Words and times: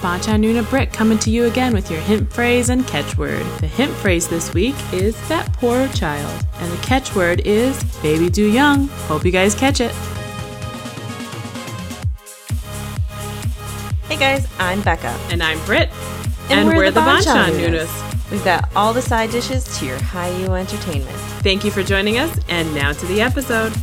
Banchan 0.00 0.42
Nuna 0.42 0.68
Britt 0.70 0.94
coming 0.94 1.18
to 1.18 1.30
you 1.30 1.44
again 1.44 1.74
with 1.74 1.90
your 1.90 2.00
hint 2.00 2.32
phrase 2.32 2.70
and 2.70 2.86
catchword. 2.86 3.44
The 3.60 3.66
hint 3.66 3.92
phrase 3.92 4.28
this 4.28 4.54
week 4.54 4.74
is 4.94 5.14
that 5.28 5.52
poor 5.52 5.88
child, 5.88 6.46
and 6.54 6.72
the 6.72 6.78
catchword 6.78 7.42
is 7.44 7.84
baby 8.00 8.30
do 8.30 8.50
young. 8.50 8.88
Hope 9.08 9.26
you 9.26 9.30
guys 9.30 9.54
catch 9.54 9.82
it. 9.82 9.92
Hey 14.08 14.16
guys, 14.16 14.48
I'm 14.58 14.80
Becca. 14.80 15.14
And 15.28 15.42
I'm 15.42 15.62
Britt. 15.66 15.90
And, 16.48 16.66
we're, 16.66 16.90
the 16.90 17.00
Banchan 17.00 17.60
Nunas. 17.60 18.30
We've 18.30 18.42
got 18.42 18.74
all 18.74 18.94
the 18.94 19.02
side 19.02 19.30
dishes 19.30 19.64
to 19.78 19.86
your 19.86 19.98
Hallyu 19.98 20.58
entertainment. 20.58 21.14
Thank 21.42 21.62
you 21.62 21.70
for 21.70 21.82
joining 21.82 22.16
us, 22.16 22.40
and 22.48 22.74
now 22.74 22.92
to 22.92 23.06
the 23.06 23.20
episode. 23.20 23.74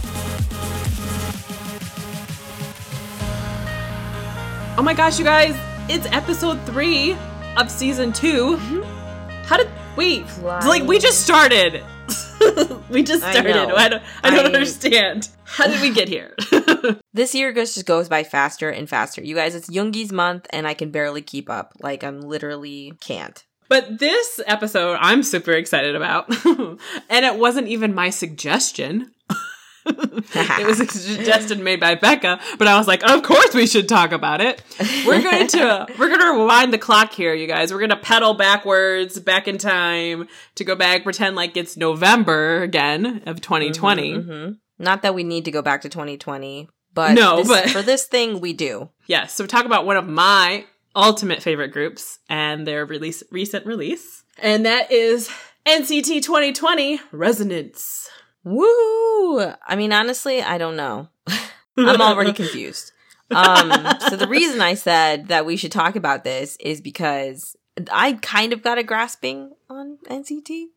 Oh 4.79 4.81
my 4.83 4.95
gosh, 4.95 5.19
you 5.19 5.25
guys! 5.25 5.66
It's 5.89 6.05
episode 6.11 6.59
three 6.65 7.15
of 7.55 7.71
season 7.71 8.11
2 8.11 8.57
mm-hmm. 8.57 9.43
How 9.45 9.55
did 9.55 9.69
wait? 9.95 10.27
Flying. 10.27 10.67
Like 10.67 10.83
we 10.83 10.99
just 10.99 11.21
started. 11.21 11.81
we 12.89 13.03
just 13.03 13.21
started. 13.21 13.53
know. 13.53 13.73
I, 13.73 13.87
don't. 13.87 14.03
I 14.21 14.29
don't 14.31 14.41
I- 14.41 14.53
understand. 14.53 15.29
How 15.45 15.67
did 15.67 15.81
we 15.81 15.91
get 15.91 16.09
here? 16.09 16.35
This 17.13 17.33
year 17.33 17.51
goes, 17.51 17.73
just 17.73 17.87
goes 17.87 18.07
by 18.09 18.23
faster 18.23 18.69
and 18.69 18.87
faster. 18.87 19.23
You 19.23 19.33
guys, 19.33 19.55
it's 19.55 19.69
Yoongi's 19.71 20.11
month, 20.11 20.45
and 20.51 20.67
I 20.67 20.75
can 20.75 20.91
barely 20.91 21.23
keep 21.23 21.49
up. 21.49 21.73
Like, 21.79 22.03
I'm 22.03 22.21
literally 22.21 22.93
can't. 22.99 23.43
but 23.69 23.97
this 23.97 24.39
episode, 24.45 24.97
I'm 25.01 25.23
super 25.23 25.53
excited 25.53 25.95
about, 25.95 26.29
and 26.45 27.25
it 27.25 27.37
wasn't 27.37 27.69
even 27.69 27.95
my 27.95 28.11
suggestion. 28.11 29.11
It 29.87 30.65
was 30.67 30.79
a 30.81 30.87
suggestion 30.87 31.63
made 31.63 31.79
by 31.79 31.95
Becca, 31.95 32.39
but 32.57 32.67
I 32.67 32.77
was 32.77 32.87
like, 32.87 33.03
of 33.09 33.23
course 33.23 33.53
we 33.53 33.67
should 33.67 33.87
talk 33.87 34.11
about 34.11 34.41
it. 34.41 34.61
We're 35.05 35.21
going 35.21 35.47
to 35.47 35.87
we're 35.99 36.09
going 36.09 36.19
to 36.21 36.39
rewind 36.39 36.73
the 36.73 36.77
clock 36.77 37.13
here, 37.13 37.33
you 37.33 37.47
guys. 37.47 37.71
We're 37.71 37.79
going 37.79 37.89
to 37.91 37.95
pedal 37.97 38.33
backwards, 38.33 39.19
back 39.19 39.47
in 39.47 39.57
time 39.57 40.27
to 40.55 40.63
go 40.63 40.75
back, 40.75 41.03
pretend 41.03 41.35
like 41.35 41.55
it's 41.57 41.77
November 41.77 42.61
again 42.63 43.23
of 43.25 43.41
2020. 43.41 44.13
hmm 44.19 44.49
Not 44.79 45.01
that 45.03 45.15
we 45.15 45.23
need 45.23 45.45
to 45.45 45.51
go 45.51 45.61
back 45.61 45.81
to 45.81 45.89
2020, 45.89 46.69
but 46.93 47.13
No, 47.13 47.37
this- 47.37 47.47
but- 47.47 47.69
for 47.69 47.81
this 47.81 48.05
thing, 48.05 48.39
we 48.41 48.53
do. 48.53 48.89
Yes, 49.07 49.33
so 49.33 49.45
talk 49.45 49.65
about 49.65 49.85
one 49.85 49.97
of 49.97 50.07
my 50.07 50.65
ultimate 50.95 51.41
favorite 51.43 51.71
groups 51.71 52.19
and 52.27 52.65
their 52.67 52.85
release 52.85 53.23
recent 53.31 53.65
release, 53.65 54.23
and 54.39 54.65
that 54.65 54.91
is 54.91 55.29
NCT 55.65 56.21
2020 56.23 56.99
Resonance. 57.11 58.09
Woo! 58.47 59.39
I 59.67 59.75
mean, 59.75 59.91
honestly, 59.91 60.41
I 60.41 60.57
don't 60.57 60.75
know. 60.77 61.09
I'm 61.77 62.01
already 62.01 62.33
confused. 62.33 62.91
Um, 63.29 63.71
so 64.09 64.15
the 64.15 64.27
reason 64.27 64.61
I 64.61 64.73
said 64.75 65.27
that 65.27 65.45
we 65.45 65.57
should 65.57 65.71
talk 65.71 65.95
about 65.95 66.23
this 66.23 66.55
is 66.61 66.79
because 66.79 67.55
I 67.91 68.13
kind 68.13 68.53
of 68.53 68.61
got 68.61 68.77
a 68.77 68.83
grasping 68.83 69.51
on 69.69 69.97
NCT 70.09 70.67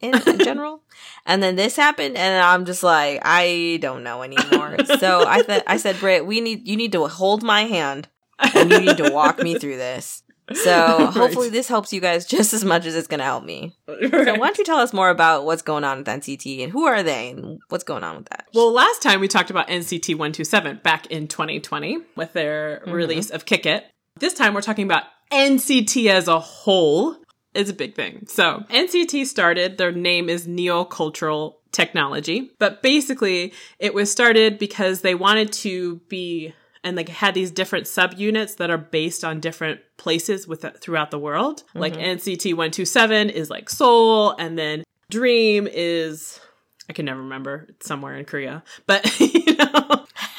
in, 0.00 0.28
in 0.28 0.38
general, 0.38 0.82
and 1.26 1.42
then 1.42 1.54
this 1.54 1.76
happened, 1.76 2.16
and 2.16 2.42
I'm 2.42 2.64
just 2.64 2.82
like, 2.82 3.20
I 3.22 3.78
don't 3.80 4.02
know 4.02 4.22
anymore. 4.22 4.76
So 4.98 5.24
I 5.26 5.42
thought 5.42 5.62
I 5.66 5.76
said, 5.76 6.00
Britt, 6.00 6.26
we 6.26 6.40
need 6.40 6.66
you 6.66 6.76
need 6.76 6.92
to 6.92 7.06
hold 7.06 7.44
my 7.44 7.62
hand 7.62 8.08
and 8.54 8.70
you 8.70 8.80
need 8.80 8.96
to 8.96 9.12
walk 9.12 9.40
me 9.40 9.58
through 9.58 9.76
this. 9.76 10.24
So 10.54 11.06
hopefully 11.06 11.50
this 11.50 11.68
helps 11.68 11.92
you 11.92 12.00
guys 12.00 12.26
just 12.26 12.52
as 12.52 12.64
much 12.64 12.84
as 12.86 12.94
it's 12.94 13.08
going 13.08 13.18
to 13.18 13.24
help 13.24 13.44
me. 13.44 13.74
So 13.88 14.34
why 14.34 14.46
don't 14.46 14.58
you 14.58 14.64
tell 14.64 14.78
us 14.78 14.92
more 14.92 15.10
about 15.10 15.44
what's 15.44 15.62
going 15.62 15.84
on 15.84 15.98
with 15.98 16.06
NCT 16.06 16.62
and 16.62 16.72
who 16.72 16.84
are 16.84 17.02
they 17.02 17.30
and 17.30 17.60
what's 17.68 17.84
going 17.84 18.04
on 18.04 18.16
with 18.16 18.28
that? 18.28 18.46
Well, 18.54 18.72
last 18.72 19.02
time 19.02 19.20
we 19.20 19.28
talked 19.28 19.50
about 19.50 19.68
NCT 19.68 20.10
127 20.14 20.80
back 20.82 21.06
in 21.06 21.28
2020 21.28 21.98
with 22.16 22.32
their 22.32 22.80
mm-hmm. 22.80 22.92
release 22.92 23.30
of 23.30 23.44
Kick 23.44 23.66
It. 23.66 23.84
This 24.18 24.34
time 24.34 24.54
we're 24.54 24.60
talking 24.60 24.84
about 24.84 25.04
NCT 25.32 26.08
as 26.08 26.28
a 26.28 26.38
whole. 26.38 27.16
It's 27.54 27.70
a 27.70 27.74
big 27.74 27.94
thing. 27.94 28.26
So, 28.28 28.64
NCT 28.70 29.26
started, 29.26 29.78
their 29.78 29.92
name 29.92 30.28
is 30.28 30.46
Neo 30.46 30.84
Cultural 30.84 31.60
Technology, 31.72 32.50
but 32.58 32.82
basically 32.82 33.52
it 33.78 33.94
was 33.94 34.10
started 34.10 34.58
because 34.58 35.00
they 35.00 35.14
wanted 35.14 35.52
to 35.54 35.96
be 36.08 36.54
and 36.84 36.96
like 36.96 37.08
had 37.08 37.34
these 37.34 37.50
different 37.50 37.86
subunits 37.86 38.56
that 38.56 38.70
are 38.70 38.78
based 38.78 39.24
on 39.24 39.40
different 39.40 39.80
places 39.96 40.46
with 40.48 40.64
throughout 40.80 41.10
the 41.10 41.18
world. 41.18 41.62
Like 41.74 41.94
NCT 41.94 42.52
127 42.52 43.30
is 43.30 43.50
like 43.50 43.70
Seoul 43.70 44.34
and 44.38 44.58
then 44.58 44.84
Dream 45.10 45.68
is 45.70 46.40
I 46.88 46.92
can 46.92 47.04
never 47.06 47.20
remember. 47.22 47.66
It's 47.70 47.86
somewhere 47.86 48.16
in 48.16 48.24
Korea. 48.24 48.62
But 48.86 49.20
you 49.20 49.54
know, 49.56 50.06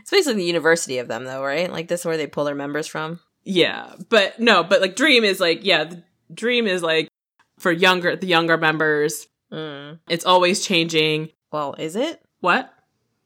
it's 0.00 0.10
basically 0.10 0.34
the 0.34 0.44
university 0.44 0.98
of 0.98 1.08
them, 1.08 1.24
though, 1.24 1.42
right? 1.42 1.70
Like 1.70 1.88
this 1.88 2.00
is 2.00 2.06
where 2.06 2.16
they 2.16 2.26
pull 2.26 2.44
their 2.44 2.54
members 2.54 2.86
from. 2.86 3.20
yeah. 3.44 3.94
But 4.08 4.38
no, 4.38 4.62
but 4.62 4.80
like 4.80 4.96
Dream 4.96 5.24
is 5.24 5.40
like 5.40 5.64
yeah, 5.64 5.84
the 5.84 6.02
Dream 6.32 6.66
is 6.66 6.82
like 6.82 7.08
for 7.58 7.72
younger 7.72 8.16
the 8.16 8.26
younger 8.26 8.56
members. 8.56 9.26
Mm. 9.52 10.00
It's 10.08 10.24
always 10.24 10.64
changing. 10.64 11.30
Well, 11.52 11.74
is 11.78 11.96
it? 11.96 12.20
What? 12.40 12.72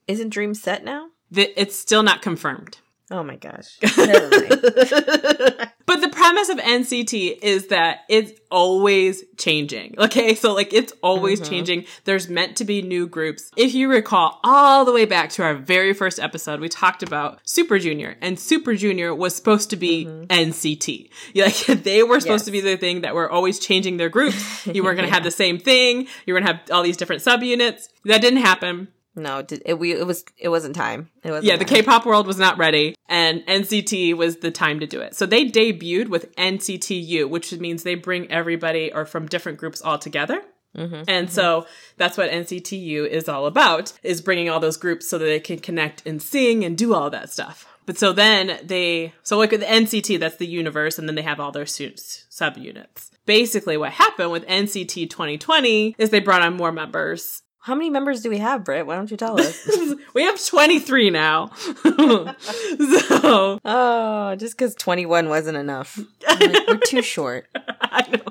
Isn't 0.06 0.30
Dream 0.30 0.54
set 0.54 0.84
now? 0.84 1.08
The, 1.30 1.60
it's 1.60 1.76
still 1.76 2.02
not 2.02 2.22
confirmed. 2.22 2.78
Oh 3.10 3.22
my 3.22 3.36
gosh. 3.36 3.78
But 5.88 6.02
the 6.02 6.10
premise 6.10 6.50
of 6.50 6.58
NCT 6.58 7.38
is 7.40 7.68
that 7.68 8.00
it's 8.10 8.38
always 8.50 9.24
changing. 9.38 9.94
Okay, 9.96 10.34
so 10.34 10.52
like 10.52 10.74
it's 10.74 10.92
always 11.02 11.40
mm-hmm. 11.40 11.50
changing. 11.50 11.84
There's 12.04 12.28
meant 12.28 12.58
to 12.58 12.66
be 12.66 12.82
new 12.82 13.06
groups. 13.06 13.50
If 13.56 13.72
you 13.72 13.90
recall, 13.90 14.38
all 14.44 14.84
the 14.84 14.92
way 14.92 15.06
back 15.06 15.30
to 15.30 15.42
our 15.42 15.54
very 15.54 15.94
first 15.94 16.20
episode, 16.20 16.60
we 16.60 16.68
talked 16.68 17.02
about 17.02 17.40
Super 17.44 17.78
Junior, 17.78 18.18
and 18.20 18.38
Super 18.38 18.74
Junior 18.74 19.14
was 19.14 19.34
supposed 19.34 19.70
to 19.70 19.76
be 19.76 20.04
mm-hmm. 20.04 20.24
NCT. 20.24 21.08
Yeah, 21.32 21.44
Like 21.68 21.82
they 21.84 22.02
were 22.02 22.20
supposed 22.20 22.42
Yes. 22.42 22.44
to 22.44 22.52
be 22.52 22.60
the 22.60 22.76
thing 22.76 23.00
that 23.00 23.14
were 23.14 23.30
always 23.30 23.58
changing 23.58 23.96
their 23.96 24.10
groups. 24.10 24.66
You 24.66 24.84
weren't 24.84 24.98
going 24.98 25.08
to 25.08 25.14
have 25.14 25.24
the 25.24 25.30
same 25.30 25.58
thing. 25.58 26.06
You 26.26 26.34
were 26.34 26.40
going 26.40 26.52
to 26.52 26.58
have 26.58 26.70
all 26.70 26.82
these 26.82 26.98
different 26.98 27.22
subunits. 27.22 27.88
That 28.04 28.20
didn't 28.20 28.40
happen. 28.40 28.88
No, 29.18 29.38
it, 29.38 29.48
did- 29.48 29.62
it, 29.64 29.78
we, 29.78 29.92
it 29.92 30.06
was 30.06 30.24
it 30.36 30.48
wasn't 30.48 30.74
time. 30.74 31.10
It 31.22 31.30
was 31.30 31.44
Yeah, 31.44 31.56
the 31.56 31.64
K-pop 31.64 32.06
world 32.06 32.26
was 32.26 32.38
not 32.38 32.58
ready, 32.58 32.94
and 33.08 33.40
NCT 33.46 34.14
was 34.16 34.36
the 34.36 34.50
time 34.50 34.80
to 34.80 34.86
do 34.86 35.00
it. 35.00 35.14
So 35.14 35.26
they 35.26 35.48
debuted 35.50 36.08
with 36.08 36.34
NCTU, 36.36 37.28
which 37.28 37.52
means 37.54 37.82
they 37.82 37.94
bring 37.94 38.30
everybody 38.30 38.92
or 38.92 39.04
from 39.04 39.26
different 39.26 39.58
groups 39.58 39.82
all 39.82 39.98
together. 39.98 40.42
Mm-hmm. 40.76 41.02
And 41.08 41.30
so 41.30 41.66
that's 41.96 42.16
what 42.16 42.30
NCTU 42.30 43.08
is 43.08 43.28
all 43.28 43.46
about, 43.46 43.92
is 44.02 44.20
bringing 44.20 44.48
all 44.48 44.60
those 44.60 44.76
groups 44.76 45.08
so 45.08 45.18
that 45.18 45.24
they 45.24 45.40
can 45.40 45.58
connect 45.58 46.06
and 46.06 46.22
sing 46.22 46.64
and 46.64 46.76
do 46.76 46.94
all 46.94 47.10
that 47.10 47.30
stuff. 47.30 47.66
But 47.86 47.96
so 47.96 48.12
then 48.12 48.58
they, 48.62 49.14
so 49.22 49.38
like 49.38 49.50
with 49.50 49.60
the 49.60 49.66
NCT, 49.66 50.20
that's 50.20 50.36
the 50.36 50.46
universe, 50.46 50.98
and 50.98 51.08
then 51.08 51.14
they 51.14 51.22
have 51.22 51.40
all 51.40 51.52
their 51.52 51.64
su- 51.64 51.92
subunits. 51.92 53.10
Basically 53.24 53.76
what 53.78 53.92
happened 53.92 54.30
with 54.30 54.46
NCT 54.46 55.08
2020 55.08 55.96
is 55.98 56.10
they 56.10 56.20
brought 56.20 56.42
on 56.42 56.54
more 56.54 56.70
members 56.70 57.42
How 57.68 57.74
many 57.74 57.90
members 57.90 58.22
do 58.22 58.30
we 58.30 58.38
have, 58.38 58.64
Britt? 58.64 58.86
Why 58.86 58.96
don't 58.96 59.10
you 59.10 59.18
tell 59.18 59.38
us? 59.38 59.68
we 60.14 60.22
have 60.22 60.42
23 60.42 61.10
now. 61.10 61.48
so, 61.54 63.60
oh, 63.62 64.36
just 64.38 64.56
because 64.56 64.74
21 64.74 65.28
wasn't 65.28 65.58
enough. 65.58 66.00
Like, 66.28 66.66
We're 66.66 66.78
too 66.78 67.02
short. 67.02 67.46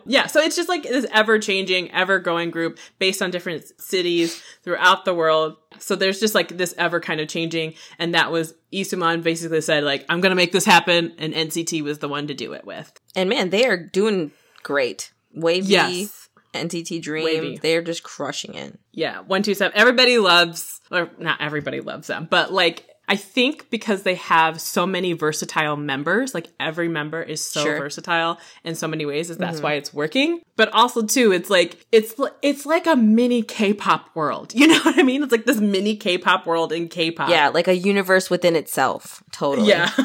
Yeah, 0.05 0.27
so 0.27 0.39
it's 0.39 0.55
just 0.55 0.69
like 0.69 0.83
this 0.83 1.05
ever 1.13 1.37
changing, 1.37 1.91
ever 1.91 2.19
growing 2.19 2.49
group 2.49 2.79
based 2.97 3.21
on 3.21 3.29
different 3.29 3.65
cities 3.79 4.41
throughout 4.63 5.05
the 5.05 5.13
world. 5.13 5.57
So 5.77 5.95
there's 5.95 6.19
just 6.19 6.33
like 6.33 6.57
this 6.57 6.73
ever 6.77 6.99
kind 6.99 7.21
of 7.21 7.27
changing. 7.27 7.75
And 7.99 8.15
that 8.15 8.31
was 8.31 8.55
Lee 8.71 8.85
Soo-man 8.85 9.21
basically 9.21 9.61
said, 9.61 9.83
like, 9.83 10.03
I'm 10.09 10.19
going 10.19 10.31
to 10.31 10.35
make 10.35 10.51
this 10.51 10.65
happen. 10.65 11.13
And 11.19 11.33
NCT 11.33 11.83
was 11.83 11.99
the 11.99 12.07
one 12.07 12.27
to 12.27 12.33
do 12.33 12.53
it 12.53 12.65
with. 12.65 12.91
And 13.15 13.29
man, 13.29 13.51
they 13.51 13.67
are 13.67 13.77
doing 13.77 14.31
great. 14.63 15.11
WayV, 15.37 15.67
Yes. 15.67 16.26
NCT 16.57 17.01
Dream, 17.01 17.25
WayV. 17.25 17.61
they're 17.61 17.81
just 17.81 18.03
crushing 18.03 18.55
it. 18.55 18.79
Yeah, 18.91 19.17
127. 19.19 19.75
Everybody 19.75 20.17
loves, 20.17 20.81
or 20.91 21.09
not 21.17 21.41
everybody 21.41 21.81
loves 21.81 22.07
them, 22.07 22.27
but 22.29 22.51
like, 22.51 22.87
I 23.09 23.15
think 23.15 23.69
because 23.69 24.03
they 24.03 24.15
have 24.15 24.59
so 24.59 24.85
many 24.85 25.13
versatile 25.13 25.77
members, 25.77 26.33
like 26.33 26.47
every 26.59 26.89
member 26.89 27.21
is 27.21 27.41
so 27.43 27.63
Sure. 27.63 27.77
versatile 27.77 28.37
in 28.65 28.75
so 28.75 28.87
many 28.87 29.05
ways, 29.05 29.29
is 29.29 29.37
that's 29.37 29.61
why 29.61 29.73
it's 29.73 29.93
working. 29.93 30.41
But 30.57 30.69
also 30.73 31.03
too, 31.05 31.31
it's 31.31 31.49
like 31.49 31.85
it's 31.93 32.15
it's 32.41 32.65
like 32.65 32.85
a 32.85 32.95
mini 32.97 33.43
K-pop 33.43 34.09
world. 34.15 34.53
You 34.57 34.67
know 34.67 34.79
what 34.79 34.99
I 34.99 35.03
mean? 35.03 35.23
It's 35.23 35.31
like 35.31 35.45
this 35.45 35.59
mini 35.61 35.95
K-pop 35.95 36.45
world 36.45 36.73
in 36.73 36.89
K-pop. 36.89 37.29
Yeah, 37.29 37.47
like 37.49 37.67
a 37.69 37.75
universe 37.75 38.29
within 38.29 38.55
itself. 38.57 39.23
Totally. 39.31 39.69
Yeah. 39.69 39.89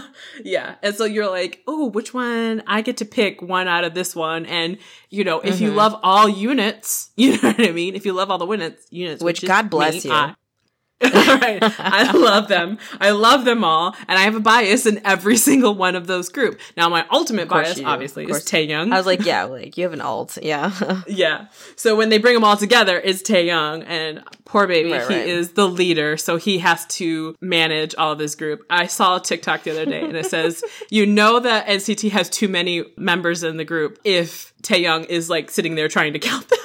Yeah. 0.45 0.77
And 0.83 0.95
so 0.95 1.05
you're 1.05 1.29
like, 1.29 1.63
oh, 1.67 1.87
which 1.89 2.15
one? 2.15 2.63
I 2.67 2.81
get 2.81 2.97
to 2.99 3.05
pick 3.05 3.43
one 3.43 3.69
out 3.69 3.85
of 3.85 3.93
this 3.93 4.15
one. 4.17 4.47
And, 4.47 4.79
you 5.11 5.25
know, 5.25 5.41
if 5.41 5.61
you 5.61 5.69
Mm-hmm. 5.69 5.77
love 5.77 6.01
all 6.03 6.29
units, 6.29 7.11
you 7.17 7.33
know 7.33 7.51
what 7.51 7.61
I 7.61 7.73
mean? 7.73 7.95
If 7.95 8.07
you 8.07 8.13
love 8.13 8.31
all 8.31 8.39
the 8.39 8.47
units, 8.47 8.87
units, 8.91 9.23
Which 9.23 9.43
is 9.43 9.49
God 9.49 9.69
bless 9.69 10.05
me, 10.05 10.11
you. 10.11 10.17
I- 10.17 10.35
all 11.15 11.39
right. 11.39 11.59
I 11.63 12.13
love 12.13 12.49
them. 12.49 12.79
I 13.01 13.11
love 13.11 13.45
them 13.45 13.65
all. 13.65 13.95
And 14.09 14.19
I 14.19 14.23
have 14.23 14.35
a 14.35 14.41
bias 14.41 14.87
in 14.87 15.01
every 15.05 15.37
single 15.49 15.75
one 15.75 15.95
of 15.97 16.07
those 16.07 16.29
group. 16.29 16.61
Now, 16.77 16.89
my 16.89 17.07
ultimate 17.11 17.49
bias, 17.49 17.81
obviously, 17.85 18.25
is. 18.25 18.45
Taeyong. 18.45 18.93
I 18.93 18.97
was 18.97 19.07
like, 19.07 19.25
yeah, 19.25 19.45
like 19.45 19.77
you 19.77 19.85
have 19.85 19.93
an 19.93 20.01
alt. 20.01 20.39
Yeah. 20.43 20.73
Yeah. 21.07 21.47
So 21.77 21.97
when 21.97 22.09
they 22.09 22.19
bring 22.19 22.35
them 22.35 22.45
all 22.45 22.57
together, 22.57 23.01
it's 23.03 23.23
Taeyong 23.23 23.85
and 23.87 24.23
poor 24.45 24.67
baby, 24.67 24.93
Right, 24.93 25.09
he 25.09 25.15
right. 25.15 25.29
is 25.29 25.53
the 25.53 25.67
leader, 25.69 26.17
so 26.17 26.37
he 26.37 26.59
has 26.59 26.87
to 26.87 27.35
manage 27.41 27.95
all 27.95 28.13
of 28.13 28.19
this 28.19 28.35
group. 28.35 28.65
I 28.69 28.87
saw 28.87 29.17
a 29.17 29.21
TikTok 29.21 29.63
the 29.63 29.71
other 29.71 29.87
day 29.87 30.03
and 30.03 30.17
it 30.17 30.27
says, 30.27 30.63
you 30.91 31.07
know 31.07 31.41
that 31.41 31.67
NCT 31.67 32.11
has 32.11 32.29
too 32.29 32.49
many 32.49 32.85
members 32.97 33.43
in 33.43 33.57
the 33.57 33.65
group 33.65 33.99
if 34.05 34.53
Taeyong 34.63 35.07
is 35.07 35.31
like 35.31 35.51
sitting 35.51 35.75
there 35.75 35.89
trying 35.89 36.13
to 36.13 36.19
count 36.19 36.49
them. 36.49 36.59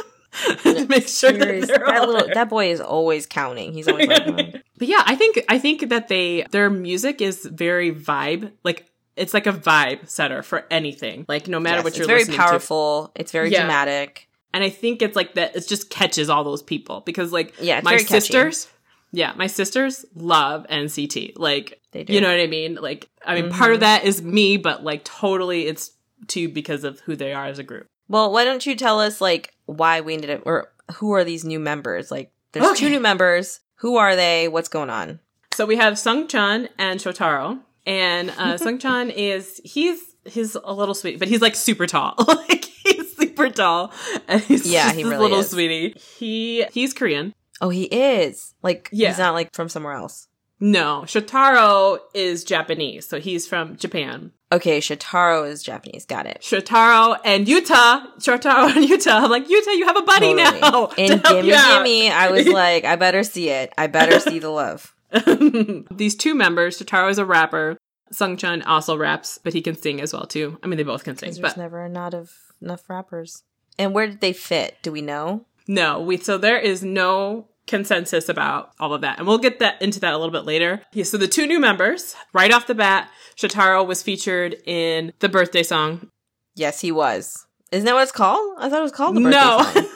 To 0.63 0.85
make 0.89 1.07
sure 1.07 1.31
that 1.31 1.67
that 1.85 2.07
little 2.07 2.25
there. 2.25 2.33
that 2.35 2.49
boy 2.49 2.71
is 2.71 2.81
always 2.81 3.25
counting. 3.25 3.73
He's 3.73 3.87
always 3.87 4.07
like, 4.07 4.23
"Hmm." 4.23 4.57
But 4.77 4.87
yeah, 4.87 5.01
I 5.05 5.15
think 5.15 5.43
I 5.49 5.57
think 5.59 5.89
that 5.89 6.07
they 6.07 6.45
their 6.51 6.69
music 6.69 7.21
is 7.21 7.45
very 7.45 7.91
vibe 7.93 8.51
like 8.63 8.85
it's 9.15 9.33
like 9.33 9.47
a 9.47 9.53
vibe 9.53 10.07
setter 10.07 10.43
for 10.43 10.65
anything. 10.69 11.25
Like 11.27 11.47
no 11.47 11.59
matter 11.59 11.77
Yes, 11.77 11.83
what 11.85 11.97
you're 11.97 12.05
very 12.07 12.19
listening 12.19 12.37
to. 12.37 12.43
powerful. 12.43 13.11
It's 13.15 13.31
very 13.31 13.49
Yeah. 13.51 13.61
dramatic. 13.61 14.29
And 14.53 14.63
I 14.63 14.69
think 14.69 15.01
it's 15.01 15.15
like 15.15 15.33
that. 15.33 15.55
It 15.55 15.67
just 15.67 15.89
catches 15.89 16.29
all 16.29 16.43
those 16.43 16.63
people 16.63 17.01
because, 17.01 17.31
like, 17.33 17.53
Yeah, 17.59 17.81
my 17.83 17.91
very 17.91 18.03
catchy. 18.05 18.21
sisters, 18.21 18.67
yeah, 19.11 19.33
my 19.35 19.47
sisters 19.47 20.05
love 20.15 20.65
NCT. 20.69 21.33
Like, 21.35 21.81
They 21.91 22.03
do. 22.03 22.13
you 22.13 22.21
know 22.21 22.29
what 22.29 22.39
I 22.39 22.47
mean? 22.47 22.75
Like, 22.75 23.09
I 23.25 23.35
mean, 23.35 23.45
Mm-hmm. 23.49 23.57
part 23.59 23.73
of 23.73 23.81
that 23.81 24.05
is 24.05 24.21
me, 24.21 24.57
but 24.57 24.83
like, 24.83 25.03
totally, 25.03 25.67
it's 25.67 25.91
too 26.27 26.47
because 26.49 26.83
of 26.85 26.99
who 27.01 27.15
they 27.15 27.33
are 27.33 27.45
as 27.45 27.59
a 27.59 27.63
group. 27.63 27.87
Well, 28.07 28.31
why 28.31 28.45
don't 28.45 28.65
you 28.65 28.75
tell 28.75 28.99
us 29.01 29.19
like 29.19 29.53
why 29.67 30.01
we 30.01 30.13
ended 30.15 30.31
up 30.31 30.41
or 30.45 30.71
who 30.95 31.11
are 31.13 31.23
these 31.23 31.45
new 31.45 31.59
members? 31.59 32.09
Like, 32.09 32.31
there's 32.53 32.77
two 32.79 32.89
new 32.89 32.99
members. 32.99 33.59
Who 33.81 33.97
are 33.97 34.15
they? 34.15 34.47
What's 34.47 34.69
going 34.69 34.89
on? 34.89 35.19
So 35.53 35.65
we 35.67 35.75
have 35.75 35.99
Sung 35.99 36.27
Chan 36.27 36.69
and 36.79 36.99
Shotaro, 36.99 37.59
and 37.85 38.31
uh, 38.31 38.57
Sung 38.65 38.79
Chan 38.79 39.11
is 39.11 39.61
he's 39.63 39.99
he's 40.25 40.55
a 40.55 40.73
little 40.73 40.95
sweet, 40.95 41.19
but 41.19 41.27
he's 41.27 41.41
like 41.41 41.55
super 41.55 41.85
tall. 41.85 42.15
like 42.27 42.65
he's 42.65 43.15
super 43.15 43.49
tall, 43.49 43.91
and 44.27 44.41
he's 44.41 44.65
Yeah, 44.71 44.91
he 44.93 45.03
really 45.03 45.17
little 45.17 45.39
is. 45.39 45.49
sweetie. 45.51 45.95
He 46.17 46.65
he's 46.73 46.93
Korean. 46.93 47.33
Oh, 47.61 47.69
he 47.69 47.83
is 47.85 48.53
like 48.63 48.89
Yeah. 48.91 49.09
he's 49.09 49.17
not 49.19 49.33
like 49.33 49.53
from 49.55 49.69
somewhere 49.69 49.93
else. 49.93 50.26
No, 50.59 51.03
Shotaro 51.05 51.99
is 52.13 52.43
Japanese, 52.43 53.07
so 53.07 53.19
he's 53.19 53.47
from 53.47 53.77
Japan. 53.77 54.31
Okay, 54.51 54.79
Shotaro 54.79 55.47
is 55.47 55.61
Japanese. 55.61 56.05
Got 56.05 56.25
it. 56.25 56.39
Shotaro 56.41 57.17
and 57.23 57.45
Yuta. 57.45 58.07
Shotaro 58.19 58.75
and 58.75 58.87
Yuta. 58.89 59.11
I'm 59.11 59.29
like, 59.29 59.47
Yuta, 59.47 59.75
you 59.77 59.85
have 59.85 59.97
a 59.97 60.01
buddy 60.01 60.33
Totally. 60.33 60.59
now. 60.61 60.87
And 60.97 61.23
gimme, 61.23 61.49
gimme, 61.51 62.09
I 62.09 62.31
was 62.31 62.47
like, 62.63 62.85
I 62.85 62.95
better 62.95 63.23
see 63.23 63.49
it. 63.49 63.71
I 63.77 63.87
better 63.87 64.19
see 64.19 64.39
the 64.39 64.49
love. 64.49 64.95
These 65.91 66.15
two 66.15 66.33
members, 66.33 66.79
Shotaro 66.79 67.09
is 67.11 67.17
a 67.19 67.25
rapper. 67.25 67.77
Sungchan 68.13 68.63
also 68.65 68.95
raps, 68.97 69.37
but 69.43 69.53
he 69.53 69.61
can 69.61 69.75
sing 69.75 69.99
as 70.01 70.13
well 70.13 70.25
too. 70.25 70.57
I 70.63 70.67
mean, 70.67 70.77
they 70.77 70.83
both 70.83 71.03
can 71.03 71.17
sing, 71.17 71.27
There's 71.31 71.39
but 71.39 71.57
never 71.57 71.87
not 71.89 72.13
of 72.13 72.31
enough 72.61 72.89
rappers. 72.89 73.43
And 73.77 73.93
where 73.93 74.07
did 74.07 74.21
they 74.21 74.33
fit? 74.33 74.77
Do 74.81 74.91
we 74.91 75.01
know? 75.01 75.45
no, 75.67 75.99
we. 75.99 76.15
So 76.17 76.37
there 76.37 76.57
is 76.57 76.81
no 76.83 77.49
consensus 77.67 78.29
about 78.29 78.71
all 78.79 78.93
of 78.93 79.01
that, 79.01 79.19
and 79.19 79.27
we'll 79.27 79.37
get 79.37 79.59
that 79.59 79.81
into 79.81 79.99
that 79.99 80.13
a 80.13 80.17
little 80.17 80.31
bit 80.31 80.45
later. 80.45 80.81
Yeah, 80.93 81.03
so 81.03 81.17
the 81.17 81.27
two 81.27 81.45
new 81.45 81.59
members, 81.59 82.15
right 82.33 82.51
off 82.51 82.67
the 82.67 82.75
bat, 82.75 83.09
Shotaro 83.35 83.85
was 83.85 84.01
featured 84.01 84.55
in 84.65 85.13
the 85.19 85.29
birthday 85.29 85.63
song. 85.63 86.09
Yes, 86.55 86.81
he 86.81 86.91
was. 86.91 87.45
Isn't 87.71 87.85
that 87.85 87.93
what 87.93 88.03
it's 88.03 88.11
called? 88.11 88.55
I 88.57 88.69
thought 88.69 88.79
it 88.79 88.83
was 88.83 88.91
called 88.91 89.15
the 89.15 89.21
birthday 89.21 89.39
no. 89.39 89.61
song. 89.63 89.85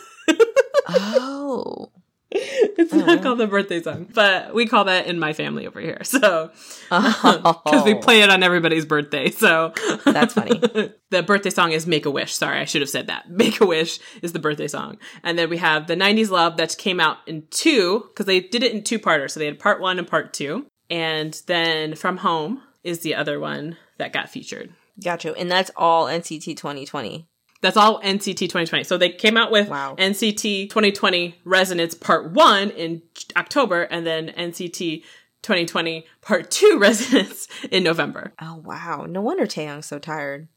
Oh. 0.94 1.40
It's 2.81 2.94
not 2.94 3.19
Oh. 3.19 3.22
called 3.22 3.39
the 3.39 3.48
birthday 3.48 3.81
song, 3.81 4.07
but 4.13 4.54
we 4.54 4.66
call 4.68 4.86
that 4.86 5.06
in 5.07 5.19
my 5.19 5.33
family 5.33 5.68
over 5.68 5.80
here. 5.80 6.01
So, 6.04 6.51
Oh. 6.92 7.62
because 7.66 7.86
we 7.86 7.95
play 7.95 8.22
it 8.22 8.30
on 8.30 8.44
everybody's 8.44 8.86
birthday. 8.86 9.30
So 9.31 9.74
That's 10.06 10.33
funny. 10.33 10.57
the 11.10 11.24
birthday 11.24 11.50
song 11.50 11.72
is 11.72 11.88
Make 11.88 12.06
a 12.06 12.12
Wish. 12.12 12.33
Sorry, 12.36 12.60
I 12.60 12.66
should 12.66 12.81
have 12.81 12.89
said 12.89 13.07
that. 13.07 13.30
Make 13.42 13.62
a 13.62 13.66
Wish 13.66 14.00
is 14.22 14.33
the 14.33 14.39
birthday 14.39 14.68
song. 14.68 14.98
And 15.24 15.38
then 15.38 15.50
we 15.50 15.57
have 15.57 15.88
the 15.88 15.95
90s 15.95 16.30
Love 16.30 16.57
that 16.57 16.78
came 16.78 17.00
out 17.00 17.18
in 17.28 17.44
two, 17.51 18.06
because 18.10 18.25
they 18.25 18.39
did 18.39 18.63
it 18.63 18.74
in 18.74 18.83
two 18.83 19.00
parters. 19.00 19.33
So 19.33 19.39
they 19.39 19.45
had 19.45 19.60
part 19.60 19.80
one 19.81 20.00
and 20.00 20.07
part 20.07 20.33
two. 20.33 20.66
And 20.89 21.39
then 21.48 21.95
From 21.95 22.18
Home 22.18 22.62
is 22.83 23.00
the 23.00 23.16
other 23.16 23.39
one 23.39 23.78
that 23.98 24.12
got 24.13 24.30
featured. 24.30 24.74
Gotcha. 25.01 25.33
And 25.38 25.50
that's 25.50 25.72
all 25.75 26.06
NCT 26.07 26.56
2020. 26.57 27.28
That's 27.61 27.77
all 27.77 28.01
NCT 28.01 28.39
2020. 28.39 28.83
So 28.83 28.97
they 28.97 29.09
came 29.09 29.37
out 29.37 29.51
with 29.51 29.69
Wow. 29.69 29.95
NCT 29.97 30.69
2020 30.69 31.35
Resonance 31.45 31.93
Part 31.93 32.31
1 32.31 32.71
in 32.71 33.01
October 33.37 33.83
and 33.83 34.05
then 34.05 34.29
NCT 34.29 35.03
2020 35.43 36.05
Part 36.21 36.49
2 36.51 36.77
Resonance 36.81 37.47
in 37.71 37.83
November. 37.83 38.33
Oh, 38.41 38.61
wow. 38.65 39.05
No 39.07 39.21
wonder 39.21 39.45
Taeyong's 39.45 39.85
so 39.85 39.99
tired. 39.99 40.47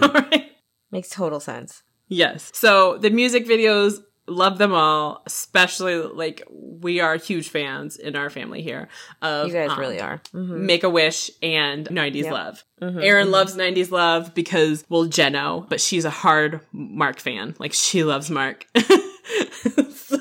Right? 0.00 0.50
Makes 0.90 1.10
total 1.10 1.40
sense. 1.40 1.82
Yes. 2.08 2.50
So 2.54 2.96
the 2.98 3.10
music 3.10 3.46
videos, 3.46 3.98
love 4.28 4.58
them 4.58 4.72
all, 4.72 5.22
especially 5.26 5.96
like 5.96 6.42
we 6.50 7.00
are 7.00 7.16
huge 7.16 7.48
fans 7.48 7.96
in 7.96 8.16
our 8.16 8.28
family 8.30 8.62
here 8.62 8.88
of 9.22 9.46
You 9.48 9.52
guys 9.52 9.70
um, 9.70 9.78
really 9.78 10.00
are. 10.00 10.20
Mhm. 10.34 10.60
Make 10.60 10.82
a 10.84 10.90
Wish 10.90 11.30
and 11.42 11.86
90s 11.90 12.24
Yep. 12.24 12.32
Love. 12.32 12.64
Mhm, 12.82 13.02
Erin 13.04 13.28
mhm. 13.28 13.30
loves 13.32 13.56
90s 13.56 13.90
Love 13.90 14.34
because, 14.34 14.84
well, 14.88 15.06
Jeno, 15.06 15.68
but 15.68 15.80
she's 15.80 16.04
a 16.04 16.10
hard 16.10 16.60
Mark 16.72 17.18
fan. 17.20 17.54
Like, 17.58 17.72
she 17.72 18.04
loves 18.04 18.30
Mark. 18.30 18.66
so, 18.76 20.18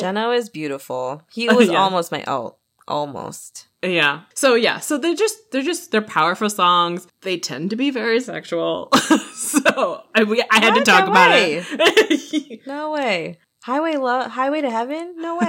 Jeno 0.00 0.36
is 0.36 0.48
beautiful. 0.48 1.22
He 1.30 1.48
was 1.48 1.68
Yeah. 1.70 1.78
almost 1.82 2.10
my 2.12 2.24
alt. 2.24 2.58
Almost. 2.88 3.68
yeah. 3.82 4.22
So, 4.34 4.54
yeah. 4.54 4.80
So 4.80 4.98
they're 4.98 5.14
just, 5.14 5.36
they're 5.52 5.62
just, 5.62 5.92
they're 5.92 6.02
powerful 6.02 6.50
songs. 6.50 7.06
They 7.20 7.38
tend 7.38 7.70
to 7.70 7.76
be 7.76 7.90
very 7.90 8.20
sexual. 8.20 8.88
so 9.34 10.02
I, 10.14 10.24
we, 10.24 10.42
I 10.50 10.58
had 10.64 10.74
to 10.74 10.82
talk 10.82 11.04
No 11.06 11.10
about 11.12 11.30
way. 11.30 11.62
it. 11.68 12.60
No 12.66 12.90
way. 12.92 13.38
Highway 13.62 13.96
love 13.96 14.30
Highway 14.30 14.60
to 14.62 14.70
Heaven? 14.70 15.14
No 15.18 15.36
way. 15.36 15.46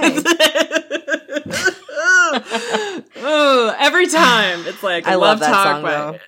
oh, 3.16 3.76
every 3.78 4.06
time 4.06 4.66
it's 4.66 4.82
like 4.82 5.06
I 5.06 5.14
love 5.16 5.40
that 5.40 5.50
talk, 5.50 5.76
song, 5.76 5.82
though. 5.84 6.18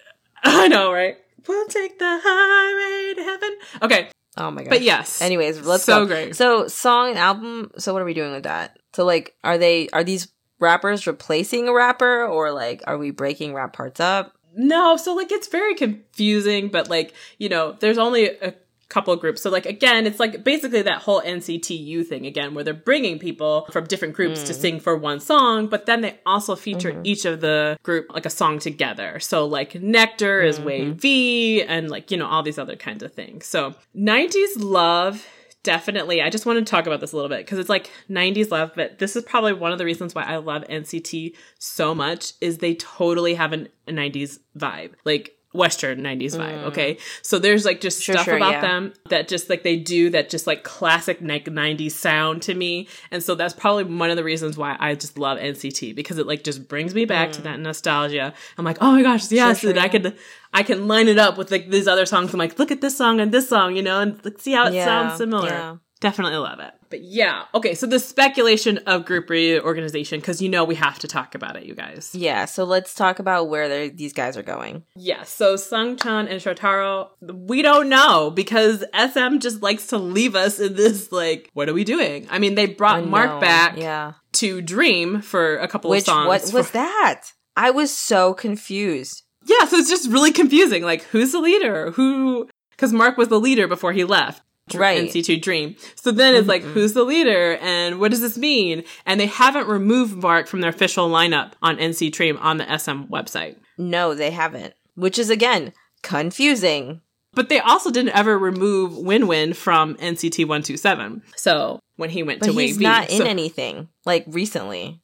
I 0.45 0.69
know, 0.69 0.93
right? 0.93 1.17
We'll 1.47 1.67
take 1.67 1.99
the 1.99 2.21
highway 2.23 3.15
to 3.15 3.23
heaven. 3.23 3.51
Okay, 3.83 4.09
Oh 4.37 4.51
my 4.51 4.63
god. 4.63 4.71
but 4.71 4.83
yes. 4.83 5.21
Anyways, 5.21 5.61
let's 5.67 5.85
So 5.85 6.01
go. 6.03 6.07
great. 6.07 6.37
So 6.37 6.69
song 6.69 7.11
and 7.11 7.19
album. 7.19 7.71
So 7.79 7.93
what 7.93 8.01
are 8.03 8.05
we 8.07 8.15
doing 8.15 8.33
with 8.33 8.45
that? 8.45 8.79
So 8.95 9.05
like, 9.05 9.35
are 9.45 9.59
they 9.59 9.89
are 9.91 10.05
these 10.05 10.29
rappers 10.63 11.07
replacing 11.07 11.69
a 11.69 11.75
rapper, 11.75 12.25
or 12.25 12.53
like, 12.53 12.83
are 12.87 12.97
we 12.97 13.11
breaking 13.11 13.53
rap 13.53 13.75
parts 13.75 14.01
up? 14.01 14.35
No, 14.55 14.97
so 14.97 15.15
like 15.15 15.33
it's 15.33 15.49
very 15.49 15.75
confusing, 15.75 16.69
but 16.69 16.89
like, 16.89 17.13
you 17.39 17.49
know, 17.49 17.73
there's 17.81 17.99
only 17.99 18.27
a 18.27 18.55
couple 18.93 19.17
groups. 19.17 19.41
So 19.41 19.51
like 19.51 19.65
again, 19.65 20.07
it's 20.07 20.21
like 20.21 20.45
basically 20.45 20.83
that 20.83 20.99
whole 20.99 21.23
NCTU 21.23 22.07
thing 22.07 22.27
again 22.27 22.55
where 22.55 22.63
they're 22.63 22.75
bringing 22.75 23.19
people 23.19 23.67
from 23.73 23.87
different 23.87 24.15
groups 24.15 24.43
to 24.45 24.53
hmm. 24.53 24.61
sing 24.61 24.81
for 24.81 24.97
one 24.97 25.19
song, 25.19 25.69
but 25.69 25.87
then 25.87 26.03
they 26.03 26.21
also 26.27 26.55
feature 26.55 26.93
mm-hmm. 26.93 27.01
each 27.05 27.25
of 27.25 27.41
the 27.41 27.79
group 27.83 28.13
like 28.13 28.27
a 28.27 28.31
song 28.31 28.59
together. 28.59 29.19
So 29.19 29.47
like 29.47 29.75
Nectar 29.75 30.43
is 30.43 30.61
Wave 30.61 30.89
mm-hmm. 30.89 30.99
V 30.99 31.63
and 31.63 31.91
like, 31.91 32.11
you 32.11 32.19
know, 32.19 32.27
all 32.27 32.43
these 32.43 32.59
other 32.59 32.77
kinds 32.77 33.03
of 33.03 33.15
things. 33.15 33.47
So 33.47 33.75
90s 33.97 34.57
love 34.57 35.27
Definitely. 35.63 36.21
I 36.21 36.29
just 36.29 36.45
want 36.45 36.59
to 36.59 36.69
talk 36.69 36.87
about 36.87 37.01
this 37.01 37.13
a 37.13 37.17
little 37.17 37.29
bit 37.29 37.39
because 37.39 37.59
it's 37.59 37.69
like 37.69 37.91
90s 38.11 38.51
love, 38.51 38.73
but 38.75 38.99
this 38.99 39.15
is 39.15 39.23
probably 39.23 39.53
one 39.53 39.71
of 39.71 39.79
the 39.79 39.85
reasons 39.85 40.15
why 40.15 40.25
I 40.25 40.37
love 40.37 40.65
NCT 40.65 41.37
so 41.59 41.95
much 41.95 42.33
is 42.41 42.59
they 42.59 42.75
totally 42.75 43.35
have 43.35 43.53
an, 43.53 43.69
a 43.87 43.93
90s 43.93 44.41
vibe. 44.59 44.95
Like 45.05 45.37
Western 45.53 46.01
90s 46.01 46.35
vibe, 46.37 46.65
okay? 46.65 46.97
So 47.23 47.39
there's 47.39 47.65
like 47.65 47.81
just 47.81 48.01
Mm. 48.01 48.05
Sure, 48.05 48.15
stuff 48.15 48.25
sure, 48.25 48.37
about 48.37 48.53
yeah. 48.53 48.61
them 48.63 48.93
that 49.11 49.29
just 49.29 49.51
like 49.51 49.63
they 49.63 49.77
do 49.77 50.11
that 50.11 50.31
just 50.31 50.47
like 50.47 50.63
classic 50.65 51.19
like 51.21 51.45
90s 51.45 51.93
sound 51.93 52.43
to 52.43 52.55
me. 52.55 52.89
And 53.11 53.23
so 53.23 53.35
that's 53.35 53.53
probably 53.55 53.85
one 53.85 54.11
of 54.11 54.17
the 54.17 54.25
reasons 54.25 54.57
why 54.57 54.77
I 54.81 54.95
just 54.95 55.19
love 55.19 55.39
NCT 55.39 55.95
because 55.95 56.19
it 56.19 56.27
like 56.27 56.43
just 56.43 56.69
brings 56.69 56.95
me 56.95 57.05
back 57.05 57.33
to 57.33 57.43
that 57.43 57.61
nostalgia. 57.61 58.33
I'm 58.57 58.65
like, 58.65 58.79
"Oh 58.81 58.93
my 58.93 59.03
gosh, 59.03 59.31
yes." 59.31 59.59
Mm. 59.59 59.61
sure, 59.61 59.71
and 59.71 59.79
I 59.79 59.89
could 59.89 60.17
I 60.55 60.63
can 60.63 60.89
line 60.89 61.09
it 61.09 61.19
up 61.19 61.37
with 61.39 61.51
like 61.51 61.69
these 61.71 61.87
other 61.87 62.07
songs. 62.07 62.33
I'm 62.33 62.39
like, 62.39 62.59
"Look 62.59 62.71
at 62.71 62.81
this 62.81 62.97
song 62.97 63.21
and 63.21 63.31
this 63.33 63.49
song," 63.49 63.77
you 63.77 63.83
know, 63.83 64.01
and 64.01 64.23
like, 64.25 64.39
see 64.39 64.53
how 64.53 64.67
it 64.67 64.75
Yeah, 64.75 64.85
sounds 64.85 65.19
similar. 65.19 65.49
yeah. 65.49 65.77
Definitely 66.01 66.39
love 66.39 66.59
it. 66.61 66.73
But 66.93 67.03
yeah, 67.05 67.45
okay, 67.55 67.75
so 67.75 67.87
the 67.87 67.99
speculation 67.99 68.77
of 68.87 69.07
group 69.07 69.31
reorganization 69.31 70.21
because 70.21 70.43
you 70.43 70.51
know 70.51 70.63
we 70.63 70.75
have 70.75 70.99
to 70.99 71.09
talk 71.09 71.35
about 71.35 71.57
it, 71.57 71.65
you 71.65 71.75
guys. 71.75 72.11
Yeah. 72.13 72.45
So 72.45 72.65
let's 72.65 72.95
talk 72.95 73.19
about 73.19 73.49
where 73.49 73.89
these 73.89 74.13
guys 74.13 74.37
are 74.37 74.43
going. 74.43 74.83
Yes, 74.95 75.31
so 75.31 75.57
Sung 75.57 75.97
Sungchan 75.97 76.31
and 76.31 76.39
Shotaro, 76.41 77.09
we 77.23 77.63
don't 77.63 77.89
know 77.89 78.31
because 78.31 78.85
SM 78.95 79.39
just 79.39 79.63
likes 79.63 79.87
to 79.87 79.97
leave 79.97 80.35
us 80.35 80.61
in 80.61 80.75
this 80.75 81.11
like, 81.11 81.49
what 81.55 81.67
are 81.71 81.73
we 81.73 81.85
doing? 81.85 82.27
I 82.31 82.39
mean, 82.39 82.57
they 82.57 82.67
brought 82.67 83.07
Mark 83.07 83.41
back 83.41 83.79
Yeah. 83.79 84.13
to 84.35 84.61
Dream 84.61 85.23
for 85.23 85.57
a 85.57 85.69
couple 85.69 85.89
Which 85.91 86.01
of 86.01 86.05
songs. 86.05 86.29
what 86.29 86.53
was 86.53 86.71
that? 86.73 87.33
I 87.57 87.71
was 87.71 87.91
so 87.91 88.35
confused. 88.35 89.23
Yeah, 89.47 89.65
so 89.65 89.77
it's 89.77 89.89
just 89.91 90.11
really 90.11 90.33
confusing. 90.33 90.83
Like, 90.83 91.05
who's 91.05 91.33
the 91.33 91.41
leader? 91.41 91.91
Who? 91.93 92.49
Because 92.71 92.93
Mark 92.93 93.17
was 93.17 93.29
the 93.29 93.41
leader 93.41 93.67
before 93.67 93.93
he 93.93 94.05
left. 94.05 94.43
Right. 94.75 95.09
NCT 95.09 95.43
Dream. 95.43 95.77
So 95.97 96.13
then 96.13 96.35
it's 96.35 96.49
like, 96.49 96.63
mm-hmm. 96.63 96.73
who's 96.73 96.93
the 96.95 97.03
leader 97.05 97.57
and 97.61 97.99
what 98.01 98.11
does 98.11 98.21
this 98.21 98.39
mean? 98.39 98.85
And 99.05 99.19
they 99.21 99.27
haven't 99.27 99.67
removed 99.67 100.15
Mark 100.15 100.47
from 100.47 100.61
their 100.61 100.71
official 100.71 101.11
lineup 101.11 101.53
on 101.61 101.77
NCT 101.77 102.13
Dream 102.13 102.39
on 102.39 102.59
the 102.59 102.79
SM 102.79 103.03
website. 103.13 103.57
No, 103.77 104.15
they 104.15 104.31
haven't. 104.31 104.75
Which 104.95 105.19
is 105.19 105.31
again 105.31 105.73
confusing. 106.03 107.01
But 107.35 107.49
they 107.49 107.61
also 107.61 107.91
didn't 107.91 108.15
ever 108.15 108.39
remove 108.39 108.97
Win 108.97 109.27
Win 109.27 109.55
from 109.55 109.97
NCT 109.97 110.41
127. 110.41 111.23
So 111.35 111.81
when 111.97 112.11
he 112.11 112.23
went 112.23 112.41
But 112.41 112.47
to 112.47 112.53
he's 112.53 112.75
Wave 112.75 112.81
not 112.81 113.09
V, 113.09 113.15
in 113.15 113.19
so- 113.23 113.27
anything 113.27 113.89
like 114.05 114.25
recently. 114.29 115.01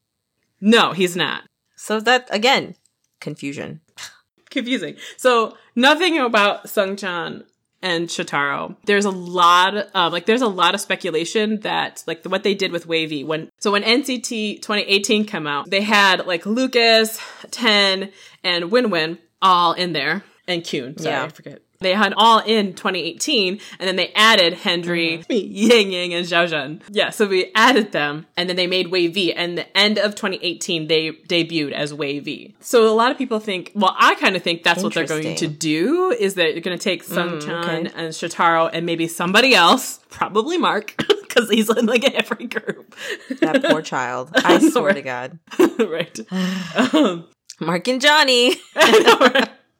No, 0.61 0.93
he's 0.93 1.17
not. 1.17 1.45
So 1.77 2.00
that 2.00 2.29
again, 2.31 2.75
confusion. 3.21 3.81
confusing. 4.50 4.97
So 5.17 5.57
nothing 5.75 6.19
about 6.19 6.65
Sungchan 6.65 7.45
and 7.82 8.08
Shotaro. 8.08 8.76
There's 8.85 9.04
a 9.04 9.11
lot 9.11 9.76
of 9.76 10.12
like 10.12 10.26
there's 10.26 10.42
a 10.42 10.49
lot 10.49 10.75
of 10.75 10.80
speculation 10.80 11.61
that 11.61 12.02
like 12.06 12.25
what 12.25 12.42
they 12.42 12.54
did 12.54 12.73
with 12.73 12.87
WayV 12.87 13.25
when 13.26 13.50
so 13.58 13.73
when 13.73 13.82
NCT 13.82 14.56
2018 14.62 15.25
came 15.25 15.47
out, 15.47 15.70
they 15.70 15.82
had 15.82 16.26
like 16.26 16.47
Lucas, 16.47 17.20
Ten, 17.50 18.11
and 18.42 18.70
Win 18.70 18.90
Win 18.90 19.18
all 19.40 19.73
in 19.73 19.92
there 19.92 20.25
and 20.47 20.64
Kun. 20.64 20.99
Sorry, 20.99 21.14
Yeah. 21.14 21.25
I 21.25 21.28
forget. 21.28 21.62
They 21.80 21.94
had 21.94 22.12
all 22.16 22.40
in 22.40 22.75
2018, 22.75 23.61
and 23.78 23.88
then 23.88 23.94
they 23.94 24.12
added 24.14 24.54
Hendery, 24.54 25.23
Yang 25.28 25.92
Yang, 25.92 26.14
and 26.14 26.26
Xiaojun. 26.26 26.82
Yeah, 26.90 27.11
so 27.11 27.26
we 27.28 27.52
added 27.54 27.92
them, 27.92 28.26
and 28.37 28.49
then 28.49 28.56
they 28.56 28.66
made 28.66 28.88
WayV. 28.88 29.32
And 29.37 29.56
the 29.56 29.78
end 29.78 29.99
of 29.99 30.16
2018, 30.16 30.88
they 30.88 31.12
debuted 31.12 31.73
as 31.73 31.92
WayV. 31.92 32.54
So 32.61 32.88
a 32.88 32.94
lot 32.94 33.12
of 33.12 33.18
people 33.18 33.38
think, 33.38 33.70
well, 33.76 33.94
I 33.97 34.16
kind 34.16 34.35
of 34.35 34.42
think 34.42 34.64
that's 34.64 34.82
what 34.82 34.92
they're 34.92 35.06
going 35.06 35.37
to 35.37 35.47
do, 35.47 36.11
is 36.11 36.35
that 36.35 36.52
they're 36.52 36.61
going 36.61 36.76
to 36.76 36.82
take 36.82 37.04
Sung 37.04 37.40
Chan 37.40 37.87
okay. 37.87 37.92
and 37.94 38.12
Shotaro 38.12 38.68
and 38.73 38.85
maybe 38.85 39.06
somebody 39.06 39.54
else, 39.54 40.00
probably 40.11 40.58
Mark, 40.58 40.94
because 41.23 41.49
he's 41.49 41.70
in 41.70 41.87
like 41.87 42.04
every 42.12 42.47
group. 42.47 42.97
That 43.40 43.62
poor 43.62 43.82
child. 43.82 44.30
I 44.35 44.58
swear 44.68 44.94
to 44.94 45.02
God. 45.02 45.38
right. 45.78 46.18
Um, 46.94 47.26
Mark 47.61 47.88
and 47.88 48.00
Johnny. 48.00 48.54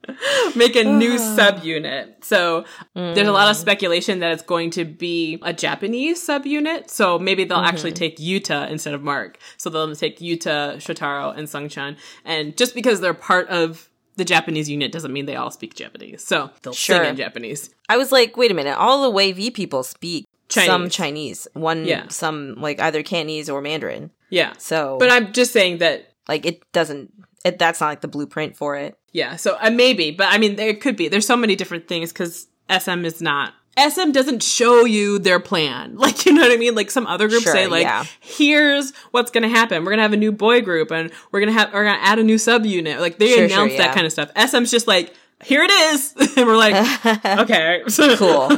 make 0.57 0.77
a 0.77 0.85
new 0.85 1.15
subunit. 1.19 2.25
So 2.25 2.65
there's 2.95 3.29
a 3.29 3.33
lot 3.33 3.51
of 3.51 3.57
Mm. 3.57 3.61
speculation 3.61 4.21
that 4.21 4.33
it's 4.33 4.43
going 4.43 4.71
to 4.71 4.85
be 4.85 5.39
a 5.43 5.53
Japanese 5.53 6.25
subunit. 6.27 6.91
So 6.91 7.19
maybe 7.19 7.45
they'll 7.45 7.59
actually 7.59 7.93
Mm-hmm. 7.93 7.97
take 7.97 8.19
Yuta 8.19 8.71
instead 8.71 8.95
of 8.95 9.03
Mark. 9.03 9.39
So 9.57 9.71
they'll 9.71 9.95
take 9.97 10.19
Yuta, 10.19 10.77
Shotaro, 10.77 11.37
and 11.37 11.49
Sungchan. 11.49 11.97
And 12.25 12.57
just 12.57 12.75
because 12.75 13.01
they're 13.01 13.15
part 13.15 13.49
of 13.49 13.89
the 14.17 14.25
Japanese 14.25 14.69
unit 14.69 14.91
doesn't 14.93 15.13
mean 15.13 15.27
they 15.27 15.37
all 15.37 15.51
speak 15.51 15.75
Japanese. 15.75 16.25
So 16.25 16.51
they'll 16.63 16.73
Sure. 16.73 16.97
sing 16.99 17.11
in 17.11 17.17
Japanese. 17.17 17.71
I 17.89 17.97
was 17.97 18.11
like, 18.13 18.37
wait 18.37 18.51
a 18.51 18.55
minute. 18.55 18.77
All 18.77 19.03
the 19.11 19.17
WayV 19.17 19.55
people 19.55 19.83
speak 19.85 20.27
some 20.51 20.89
Chinese. 20.89 20.95
Chinese. 20.95 21.49
One, 21.55 21.85
Yeah. 21.87 22.09
some 22.09 22.55
like 22.59 22.81
either 22.81 23.03
Cantonese 23.03 23.49
or 23.49 23.61
Mandarin. 23.63 24.11
Yeah. 24.31 24.55
So, 24.59 24.97
But 24.99 25.11
I'm 25.11 25.33
just 25.33 25.53
saying 25.53 25.79
that 25.79 26.13
like, 26.29 26.45
it 26.45 26.61
doesn't. 26.73 27.13
It, 27.45 27.59
that's 27.59 27.81
not 27.81 27.89
like 27.89 28.01
the 28.01 28.09
blueprint 28.09 28.57
for 28.57 28.77
it. 28.77 28.99
Yeah, 29.13 29.37
so 29.37 29.57
uh, 29.61 29.71
maybe, 29.71 30.11
but 30.11 30.27
I 30.31 30.39
mean, 30.39 30.57
there 30.57 30.75
could 30.75 30.97
be. 30.97 31.09
There's 31.09 31.27
so 31.27 31.37
many 31.37 31.57
different 31.57 31.89
things 31.89 32.13
because 32.13 32.49
SM 32.71 33.05
is 33.05 33.21
not. 33.23 33.55
SM 33.79 34.11
doesn't 34.11 34.43
show 34.43 34.85
you 34.85 35.19
their 35.21 35.39
plan. 35.41 35.97
Like, 35.99 36.27
you 36.27 36.33
know 36.33 36.43
what 36.43 36.51
I 36.53 36.57
mean? 36.57 36.75
Like 36.75 36.91
some 36.91 37.07
other 37.07 37.29
groups 37.29 37.45
Sure, 37.45 37.53
say, 37.53 37.67
like, 37.69 37.85
yeah. 37.85 38.05
here's 38.21 38.93
what's 39.13 39.31
gonna 39.31 39.49
happen. 39.49 39.85
We're 39.85 39.93
gonna 39.93 40.03
have 40.03 40.13
a 40.13 40.17
new 40.17 40.33
boy 40.33 40.63
group 40.63 40.91
and 40.91 41.13
we're 41.31 41.41
gonna 41.41 41.53
have, 41.53 41.73
we're 41.73 41.85
gonna 41.85 41.99
add 42.03 42.19
a 42.19 42.25
new 42.25 42.37
subunit. 42.37 42.99
Like 42.99 43.19
they 43.19 43.29
Sure, 43.35 43.45
announce 43.45 43.73
sure, 43.73 43.79
that 43.79 43.95
kind 43.95 44.05
of 44.05 44.13
stuff. 44.13 44.31
SM's 44.37 44.71
just 44.71 44.89
like, 44.89 45.15
here 45.45 45.63
it 45.63 45.71
is. 45.71 46.15
and 46.37 46.47
we're 46.47 46.57
like, 46.57 46.75
okay. 47.41 47.83
Cool. 48.19 48.49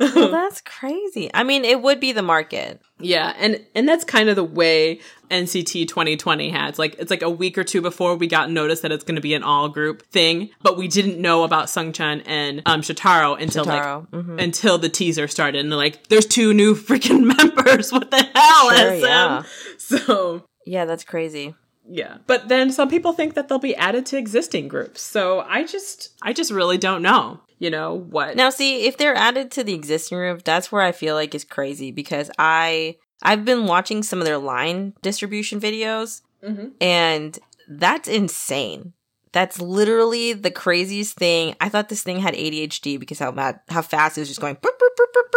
well, 0.00 0.30
that's 0.30 0.60
crazy. 0.62 1.30
I 1.34 1.42
mean, 1.42 1.64
it 1.64 1.80
would 1.82 2.00
be 2.00 2.12
the 2.12 2.22
market. 2.22 2.80
Yeah, 2.98 3.34
and 3.38 3.64
and 3.74 3.88
that's 3.88 4.04
kind 4.04 4.28
of 4.28 4.36
the 4.36 4.44
way 4.44 5.00
NCT 5.30 5.88
2020 5.88 6.50
has. 6.50 6.78
Like 6.78 6.96
it's 6.98 7.10
like 7.10 7.22
a 7.22 7.30
week 7.30 7.58
or 7.58 7.64
two 7.64 7.80
before 7.80 8.14
we 8.16 8.26
got 8.28 8.50
notice 8.50 8.80
that 8.80 8.92
it's 8.92 9.02
going 9.04 9.16
to 9.16 9.20
be 9.20 9.34
an 9.34 9.42
all 9.42 9.68
group 9.68 10.02
thing, 10.06 10.50
but 10.62 10.76
we 10.76 10.86
didn't 10.86 11.20
know 11.20 11.42
about 11.44 11.66
Sungchan 11.66 12.22
and 12.26 12.62
um 12.66 12.82
Shotaro 12.82 13.40
until 13.40 13.64
Shotaro, 13.64 14.06
like 14.12 14.24
mhm. 14.24 14.40
until 14.42 14.78
the 14.78 14.88
teaser 14.88 15.26
started 15.26 15.58
and 15.60 15.72
they're 15.72 15.76
like 15.76 16.06
there's 16.08 16.26
two 16.26 16.54
new 16.54 16.74
freaking 16.76 17.24
members. 17.38 17.92
What 17.92 18.10
the 18.10 18.22
hell, 18.34 18.70
Sure, 18.70 18.96
SM? 18.98 19.04
yeah. 19.04 19.42
So, 19.78 20.44
Yeah, 20.64 20.84
that's 20.84 21.04
crazy. 21.04 21.54
Yeah. 21.88 22.18
But 22.26 22.48
then 22.48 22.70
some 22.72 22.88
people 22.88 23.12
think 23.12 23.34
that 23.34 23.48
they'll 23.48 23.58
be 23.58 23.74
added 23.76 24.06
to 24.06 24.18
existing 24.18 24.68
groups. 24.68 25.00
So, 25.00 25.40
I 25.40 25.64
just 25.64 26.10
I 26.22 26.32
just 26.32 26.50
really 26.50 26.78
don't 26.78 27.02
know, 27.02 27.40
you 27.58 27.70
know, 27.70 27.94
what 27.94 28.36
Now, 28.36 28.50
see, 28.50 28.86
if 28.86 28.96
they're 28.96 29.14
added 29.16 29.50
to 29.52 29.64
the 29.64 29.74
existing 29.74 30.18
group, 30.18 30.44
that's 30.44 30.70
where 30.72 30.82
I 30.82 30.92
feel 30.92 31.14
like 31.14 31.34
is 31.34 31.44
crazy 31.44 31.90
because 31.90 32.30
I 32.38 32.96
I've 33.22 33.44
been 33.44 33.66
watching 33.66 34.02
some 34.02 34.18
of 34.20 34.24
their 34.26 34.38
line 34.38 34.94
distribution 35.02 35.60
videos, 35.60 36.22
Mhm. 36.44 36.72
and 36.80 37.38
that's 37.68 38.08
insane. 38.08 38.94
That's 39.32 39.60
literally 39.60 40.32
the 40.34 40.50
craziest 40.50 41.16
thing. 41.16 41.54
I 41.60 41.68
thought 41.70 41.88
this 41.88 42.02
thing 42.02 42.18
had 42.20 42.34
ADHD 42.34 42.98
because 42.98 43.18
how 43.18 43.30
mad, 43.30 43.60
how 43.68 43.80
fast 43.80 44.18
it 44.18 44.22
was 44.22 44.28
just 44.28 44.40
going. 44.40 44.58
burp, 44.60 44.78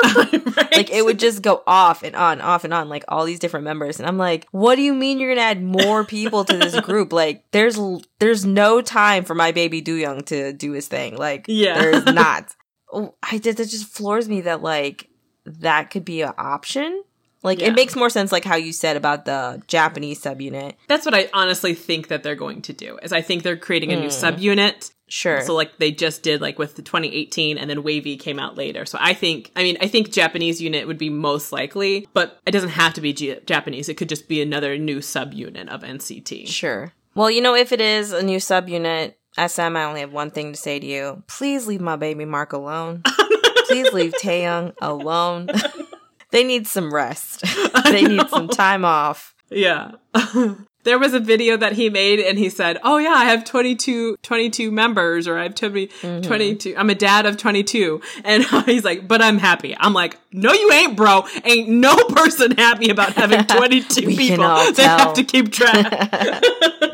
Right? 0.55 0.75
Like 0.77 0.89
it 0.91 1.03
would 1.03 1.19
just 1.19 1.41
go 1.41 1.63
off 1.67 2.03
and 2.03 2.15
on, 2.15 2.39
off 2.41 2.63
and 2.63 2.73
on, 2.73 2.87
like 2.89 3.03
all 3.07 3.25
these 3.25 3.39
different 3.39 3.63
members. 3.65 3.99
And 3.99 4.07
I'm 4.07 4.17
like, 4.17 4.47
what 4.51 4.75
do 4.75 4.81
you 4.81 4.93
mean 4.93 5.19
you're 5.19 5.33
gonna 5.33 5.45
add 5.47 5.61
more 5.63 6.03
people 6.05 6.45
to 6.45 6.57
this 6.57 6.79
group? 6.81 7.11
Like, 7.13 7.43
there's 7.51 7.77
there's 8.19 8.45
no 8.45 8.81
time 8.81 9.23
for 9.25 9.35
my 9.35 9.51
baby 9.51 9.81
Do 9.81 9.95
Young 9.95 10.21
to 10.25 10.53
do 10.53 10.71
his 10.71 10.87
thing. 10.87 11.17
Like, 11.17 11.45
Yeah. 11.47 11.79
there's 11.79 12.05
not. 12.13 12.55
Oh, 12.93 13.15
I 13.23 13.37
did 13.37 13.57
that 13.57 13.69
just 13.69 13.87
floors 13.93 14.29
me 14.29 14.41
that 14.41 14.61
like 14.61 15.09
that 15.45 15.89
could 15.91 16.05
be 16.05 16.21
an 16.21 16.33
option. 16.37 17.03
Like 17.43 17.59
Yeah. 17.59 17.67
it 17.67 17.75
makes 17.75 17.95
more 17.95 18.09
sense, 18.09 18.31
like 18.31 18.43
how 18.45 18.55
you 18.55 18.71
said 18.73 18.97
about 18.97 19.25
the 19.25 19.61
Japanese 19.67 20.21
subunit. 20.21 20.73
That's 20.87 21.05
what 21.05 21.13
I 21.15 21.29
honestly 21.33 21.73
think 21.75 22.07
that 22.07 22.23
they're 22.23 22.35
going 22.35 22.61
to 22.63 22.73
do. 22.73 22.97
Is 23.03 23.11
I 23.13 23.21
think 23.21 23.43
they're 23.43 23.57
creating 23.57 23.91
a 23.91 23.99
new 23.99 24.07
Mm. 24.07 24.33
subunit. 24.33 24.91
Sure. 25.07 25.41
So 25.41 25.53
like 25.53 25.77
they 25.77 25.91
just 25.91 26.23
did 26.23 26.41
like 26.41 26.57
with 26.57 26.75
the 26.75 26.81
2018 26.81 27.57
and 27.57 27.69
then 27.69 27.83
WayV 27.83 28.19
came 28.19 28.39
out 28.39 28.57
later. 28.57 28.85
So 28.85 28.97
I 28.99 29.13
think 29.13 29.51
I 29.55 29.63
mean 29.63 29.77
I 29.79 29.87
think 29.87 30.11
Japanese 30.11 30.61
unit 30.61 30.87
would 30.87 30.97
be 30.97 31.09
most 31.09 31.51
likely, 31.51 32.07
but 32.13 32.39
it 32.45 32.51
doesn't 32.51 32.69
have 32.69 32.93
to 32.95 33.01
be 33.01 33.13
G- 33.13 33.37
Japanese. 33.45 33.87
It 33.89 33.95
could 33.95 34.09
just 34.09 34.27
be 34.27 34.41
another 34.41 34.77
new 34.77 34.97
subunit 34.99 35.67
of 35.67 35.81
NCT. 35.81 36.47
Sure. 36.47 36.91
Well, 37.13 37.29
you 37.31 37.41
know, 37.41 37.55
if 37.55 37.71
it 37.71 37.79
is 37.81 38.11
a 38.11 38.23
new 38.23 38.39
subunit, 38.39 39.13
SM, 39.37 39.75
I 39.75 39.83
only 39.83 40.01
have 40.01 40.11
one 40.11 40.31
thing 40.31 40.53
to 40.53 40.57
say 40.57 40.79
to 40.79 40.85
you. 40.85 41.23
Please 41.27 41.67
leave 41.67 41.81
my 41.81 41.95
baby 41.95 42.25
Mark 42.25 42.53
alone. 42.53 43.03
Please 43.67 43.91
leave 43.93 44.13
Taeyong 44.13 44.73
alone. 44.81 45.49
they 46.31 46.43
need 46.43 46.67
some 46.67 46.93
rest. 46.93 47.43
they 47.85 48.03
need 48.03 48.27
some 48.29 48.47
time 48.47 48.85
off. 48.85 49.33
Yeah. 49.49 49.91
there 50.85 50.97
was 50.97 51.13
a 51.13 51.19
video 51.19 51.57
that 51.57 51.73
he 51.73 51.89
made 51.89 52.19
and 52.21 52.39
he 52.39 52.49
said, 52.49 52.79
"Oh 52.83 52.97
yeah, 52.97 53.09
I 53.09 53.25
have 53.25 53.43
22 53.43 54.17
22 54.23 54.71
members 54.71 55.27
or 55.27 55.37
I 55.37 55.43
have 55.43 55.55
20, 55.55 55.87
Mm-hmm. 55.87 56.21
22 56.21 56.75
I'm 56.77 56.89
a 56.89 56.95
dad 56.95 57.25
of 57.25 57.35
22." 57.37 58.01
And 58.23 58.43
he's 58.65 58.83
like, 58.85 59.07
"But 59.07 59.21
I'm 59.21 59.37
happy." 59.37 59.75
I'm 59.77 59.93
like, 59.93 60.17
"No 60.31 60.53
you 60.53 60.71
ain't, 60.71 60.95
bro. 60.95 61.25
Ain't 61.43 61.67
no 61.69 61.95
person 62.09 62.51
happy 62.51 62.89
about 62.89 63.13
having 63.13 63.43
22 63.45 64.07
people 64.15 64.71
they 64.73 64.83
have 64.83 65.13
to 65.15 65.23
keep 65.23 65.51
track." 65.51 65.91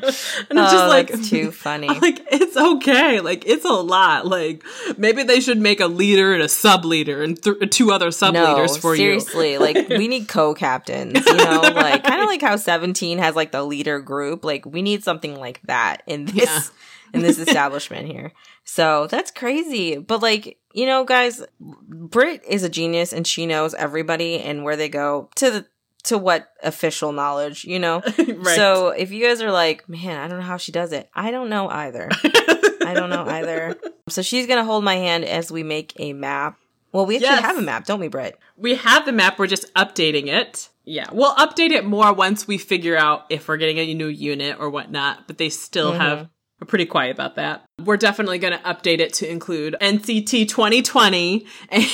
and 0.50 0.60
I'm 0.60 0.68
oh, 0.68 0.72
just 0.72 0.88
like 0.88 1.08
that's 1.10 1.30
too 1.30 1.52
funny. 1.52 1.88
like 2.02 2.26
it's 2.32 2.58
okay. 2.58 3.20
Like 3.20 3.46
it's 3.46 3.66
a 3.66 3.70
lot. 3.70 4.26
Like 4.28 4.64
maybe 4.98 5.24
they 5.24 5.40
should 5.40 5.60
make 5.60 5.80
a 5.80 5.88
leader 5.88 6.34
and 6.34 6.42
a 6.44 6.50
sub 6.50 6.86
leader 6.86 7.24
and 7.24 7.42
th- 7.42 7.70
two 7.70 7.92
other 7.92 8.12
sub 8.12 8.34
no, 8.34 8.54
leaders 8.54 8.78
for 8.78 8.96
you. 8.96 8.98
seriously, 8.98 9.58
like 9.58 9.90
we 9.90 10.08
need 10.08 10.28
co-captains, 10.28 11.26
you 11.26 11.36
know, 11.38 11.62
like 11.62 12.04
kind 12.04 12.22
of 12.22 12.28
like 12.28 12.42
how 12.42 12.56
17 12.56 13.18
has 13.20 13.36
like 13.36 13.52
the 13.52 13.64
leader 13.64 14.00
group. 14.00 14.44
Like 14.44 14.66
we 14.66 14.82
need 14.82 15.04
something 15.04 15.40
like 15.40 15.62
that 15.64 16.04
in 16.08 16.26
this 16.26 16.36
Yeah. 16.46 16.62
in 17.14 17.22
this 17.22 17.40
establishment 17.40 18.08
here. 18.08 18.34
So 18.64 19.08
that's 19.08 19.32
crazy. 19.32 19.98
But 19.98 20.22
like, 20.22 20.58
you 20.74 20.86
know, 20.86 21.04
guys, 21.04 21.44
Brit 21.60 22.44
is 22.48 22.64
a 22.64 22.70
genius 22.70 23.12
and 23.12 23.26
she 23.28 23.46
knows 23.46 23.74
everybody 23.74 24.40
and 24.40 24.64
where 24.64 24.76
they 24.78 24.88
go 24.90 25.30
to 25.36 25.52
the 25.52 25.66
to 26.04 26.18
what 26.18 26.48
official 26.64 27.12
knowledge, 27.12 27.64
you 27.66 27.80
know? 27.80 28.02
right. 28.18 28.56
So 28.56 28.90
if 28.90 29.12
you 29.12 29.26
guys 29.26 29.42
are 29.42 29.52
like, 29.52 29.88
man, 29.90 30.18
I 30.20 30.28
don't 30.28 30.40
know 30.40 30.46
how 30.46 30.58
she 30.58 30.72
does 30.72 30.92
it. 30.92 31.10
I 31.14 31.32
don't 31.32 31.50
know 31.50 31.70
either. 31.70 32.10
I 32.86 32.94
don't 32.96 33.10
know 33.10 33.24
either. 33.26 33.76
So 34.10 34.22
she's 34.22 34.48
gonna 34.48 34.66
hold 34.66 34.84
my 34.84 34.96
hand 34.96 35.26
as 35.26 35.52
we 35.52 35.64
make 35.64 35.94
a 36.00 36.14
map. 36.14 36.58
Well, 36.92 37.06
we 37.06 37.16
actually 37.16 37.28
Yes. 37.30 37.42
have 37.46 37.58
a 37.58 37.62
map, 37.62 37.86
don't 37.86 38.00
we, 38.00 38.10
Britt? 38.10 38.38
we 38.58 38.76
have 38.76 39.06
the 39.06 39.12
map. 39.14 39.40
We're 39.40 39.48
just 39.48 39.74
updating 39.76 40.28
it. 40.28 40.68
Yeah, 40.84 41.08
we'll 41.12 41.34
update 41.36 41.70
it 41.70 41.86
more 41.86 42.12
once 42.12 42.48
we 42.48 42.58
figure 42.58 42.98
out 42.98 43.26
if 43.30 43.48
we're 43.48 43.58
getting 43.58 43.78
a 43.78 43.94
new 43.94 44.08
unit 44.08 44.58
or 44.60 44.70
whatnot. 44.70 45.28
But 45.28 45.38
they 45.38 45.50
still 45.50 45.92
Mm-hmm. 45.92 46.02
have. 46.02 46.30
We're 46.62 46.68
pretty 46.68 46.86
quiet 46.86 47.12
about 47.12 47.36
that. 47.36 47.66
We're 47.84 47.98
definitely 47.98 48.38
going 48.38 48.54
to 48.54 48.60
update 48.64 49.00
it 49.00 49.14
to 49.16 49.30
include 49.30 49.76
NCT 49.82 50.48
2020 50.48 51.46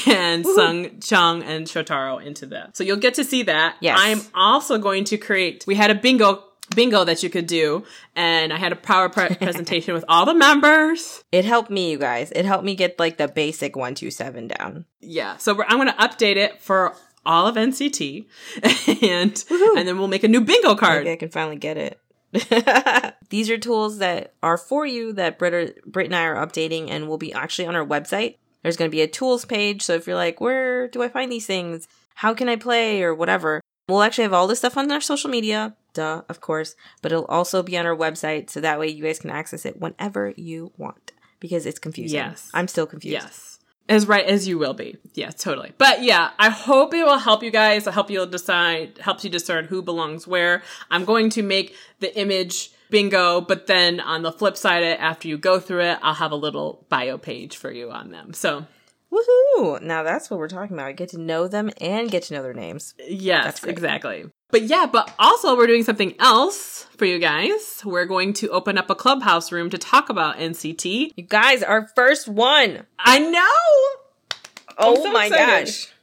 and 0.08 0.46
Sung 0.46 1.00
Chung 1.00 1.42
and 1.44 1.66
Shotaro 1.66 2.22
into 2.22 2.48
that. 2.48 2.76
So 2.76 2.84
you'll 2.84 2.98
get 2.98 3.14
to 3.14 3.24
see 3.24 3.44
that. 3.44 3.78
Yes. 3.80 3.98
I'm 4.00 4.20
also 4.36 4.78
going 4.78 5.06
to 5.06 5.18
create. 5.18 5.64
We 5.66 5.76
had 5.76 5.90
a 5.90 5.96
bingo 5.96 6.44
bingo 6.76 7.06
that 7.06 7.24
you 7.24 7.30
could 7.30 7.48
do. 7.48 7.86
And 8.16 8.52
I 8.52 8.58
had 8.58 8.74
a 8.74 8.76
power 8.76 9.08
pre- 9.08 9.36
presentation 9.42 9.94
with 9.94 10.04
all 10.10 10.26
the 10.26 10.34
members. 10.34 11.24
It 11.32 11.46
helped 11.46 11.70
me, 11.70 11.92
you 11.92 11.98
guys. 11.98 12.32
It 12.32 12.44
helped 12.46 12.66
me 12.66 12.76
get 12.76 13.00
like 13.00 13.18
the 13.18 13.30
basic 13.30 13.76
127 13.78 14.50
down. 14.50 14.86
Yeah. 15.00 15.38
So 15.38 15.64
I'm 15.64 15.78
going 15.78 15.88
to 15.88 15.94
update 15.94 16.36
it 16.36 16.62
for 16.62 16.94
all 17.26 17.48
of 17.48 17.56
NCT 17.56 18.26
and 19.04 19.34
Woohoo. 19.34 19.78
and 19.78 19.88
then 19.88 19.98
we'll 19.98 20.08
make 20.08 20.24
a 20.24 20.28
new 20.28 20.42
bingo 20.42 20.76
card. 20.76 21.04
Maybe 21.04 21.14
I 21.14 21.18
can 21.18 21.30
finally 21.30 21.58
get 21.58 21.78
it. 21.78 22.00
These 23.29 23.50
are 23.50 23.57
tools 23.57 24.00
that 24.00 24.34
are 24.43 24.57
for 24.57 24.86
you 24.86 25.13
that 25.13 25.39
Britt, 25.39 25.84
Britt 25.86 26.07
and 26.07 26.15
I 26.15 26.25
are 26.25 26.46
updating 26.46 26.89
and 26.89 27.07
will 27.07 27.17
be 27.17 27.34
actually 27.34 27.67
on 27.67 27.75
our 27.75 27.86
website. 27.86 28.38
There's 28.63 28.77
going 28.77 28.89
to 28.89 28.96
be 28.96 29.01
a 29.01 29.07
tools 29.07 29.46
page. 29.46 29.81
So 29.81 29.93
if 29.93 30.07
you're 30.07 30.15
like, 30.15 30.41
where 30.41 30.88
do 30.88 31.03
I 31.03 31.10
find 31.10 31.31
these 31.31 31.46
things? 31.46 31.88
How 32.15 32.34
can 32.34 32.50
I 32.50 32.55
play 32.55 33.01
or 33.03 33.13
whatever? 33.13 33.62
We'll 33.88 34.01
actually 34.01 34.24
have 34.24 34.34
all 34.34 34.48
this 34.48 34.60
stuff 34.60 34.77
on 34.77 34.91
our 34.91 35.00
social 35.00 35.29
media. 35.29 35.75
Duh, 35.93 36.24
of 36.27 36.41
course. 36.41 36.75
But 37.01 37.12
it'll 37.12 37.25
also 37.25 37.63
be 37.63 37.77
on 37.77 37.86
our 37.86 37.96
website. 37.96 38.50
So 38.50 38.60
that 38.60 38.79
way 38.79 38.89
you 38.89 39.03
guys 39.03 39.19
can 39.19 39.29
access 39.29 39.65
it 39.65 39.79
whenever 39.79 40.34
you 40.36 40.72
want 40.77 41.13
because 41.39 41.65
it's 41.65 41.79
confusing. 41.79 42.17
Yes. 42.17 42.50
I'm 42.53 42.67
still 42.67 42.86
confused. 42.86 43.13
Yes. 43.13 43.57
As 43.89 44.08
right 44.08 44.25
as 44.25 44.48
you 44.48 44.58
will 44.58 44.74
be. 44.74 44.98
Yeah, 45.13 45.29
totally. 45.29 45.72
But 45.77 46.03
yeah, 46.03 46.32
I 46.38 46.50
hope 46.50 46.94
it 46.94 47.06
will 47.06 47.17
help 47.17 47.41
you 47.41 47.51
guys, 47.51 47.86
help 47.86 48.10
you 48.10 48.25
decide, 48.25 48.98
helps 48.98 49.24
you 49.24 49.29
discern 49.29 49.65
who 49.65 49.82
belongs 49.82 50.27
where. 50.27 50.62
I'm 50.91 51.06
going 51.06 51.29
to 51.32 51.41
make 51.41 51.74
the 52.00 52.17
image 52.20 52.72
bingo, 52.89 53.41
but 53.41 53.67
then 53.67 54.00
on 54.00 54.24
the 54.24 54.32
flip 54.32 54.58
side 54.58 54.84
of 54.84 54.89
it, 54.89 55.00
after 55.00 55.27
you 55.27 55.38
go 55.38 55.60
through 55.60 55.84
it, 55.84 56.00
I'll 56.01 56.15
have 56.15 56.32
a 56.32 56.36
little 56.36 56.86
bio 56.89 57.17
page 57.17 57.56
for 57.56 57.72
you 57.72 57.91
on 57.91 58.12
them. 58.12 58.34
So 58.34 58.65
Woohoo! 59.12 59.82
Now 59.82 60.04
that's 60.04 60.30
what 60.30 60.40
we're 60.40 60.48
talking 60.50 60.76
about. 60.76 60.96
Get 60.96 61.10
to 61.10 61.18
know 61.18 61.48
them 61.48 61.70
and 61.80 62.10
get 62.12 62.24
to 62.24 62.34
know 62.34 62.44
their 62.44 62.54
names. 62.54 62.94
yes, 63.08 63.64
exactly. 63.64 64.26
But 64.50 64.64
yeah, 64.64 64.86
but 64.92 65.14
also 65.20 65.58
we're 65.58 65.68
doing 65.68 65.84
something 65.84 66.14
else 66.20 66.84
for 66.98 67.06
you 67.06 67.20
guys. 67.20 67.82
We're 67.84 68.06
going 68.06 68.34
to 68.34 68.50
open 68.50 68.78
up 68.78 68.90
a 68.90 68.96
clubhouse 68.96 69.52
room 69.52 69.70
to 69.72 69.78
talk 69.78 70.10
about 70.10 70.38
NCT. 70.38 71.12
You 71.16 71.24
guys, 71.24 71.64
our 71.64 71.88
first 71.96 72.28
one. 72.30 72.86
I 73.00 73.20
know! 73.20 74.38
Oh 74.78 74.96
so 75.04 75.12
my 75.12 75.26
excited. 75.26 75.66
gosh. 75.66 75.94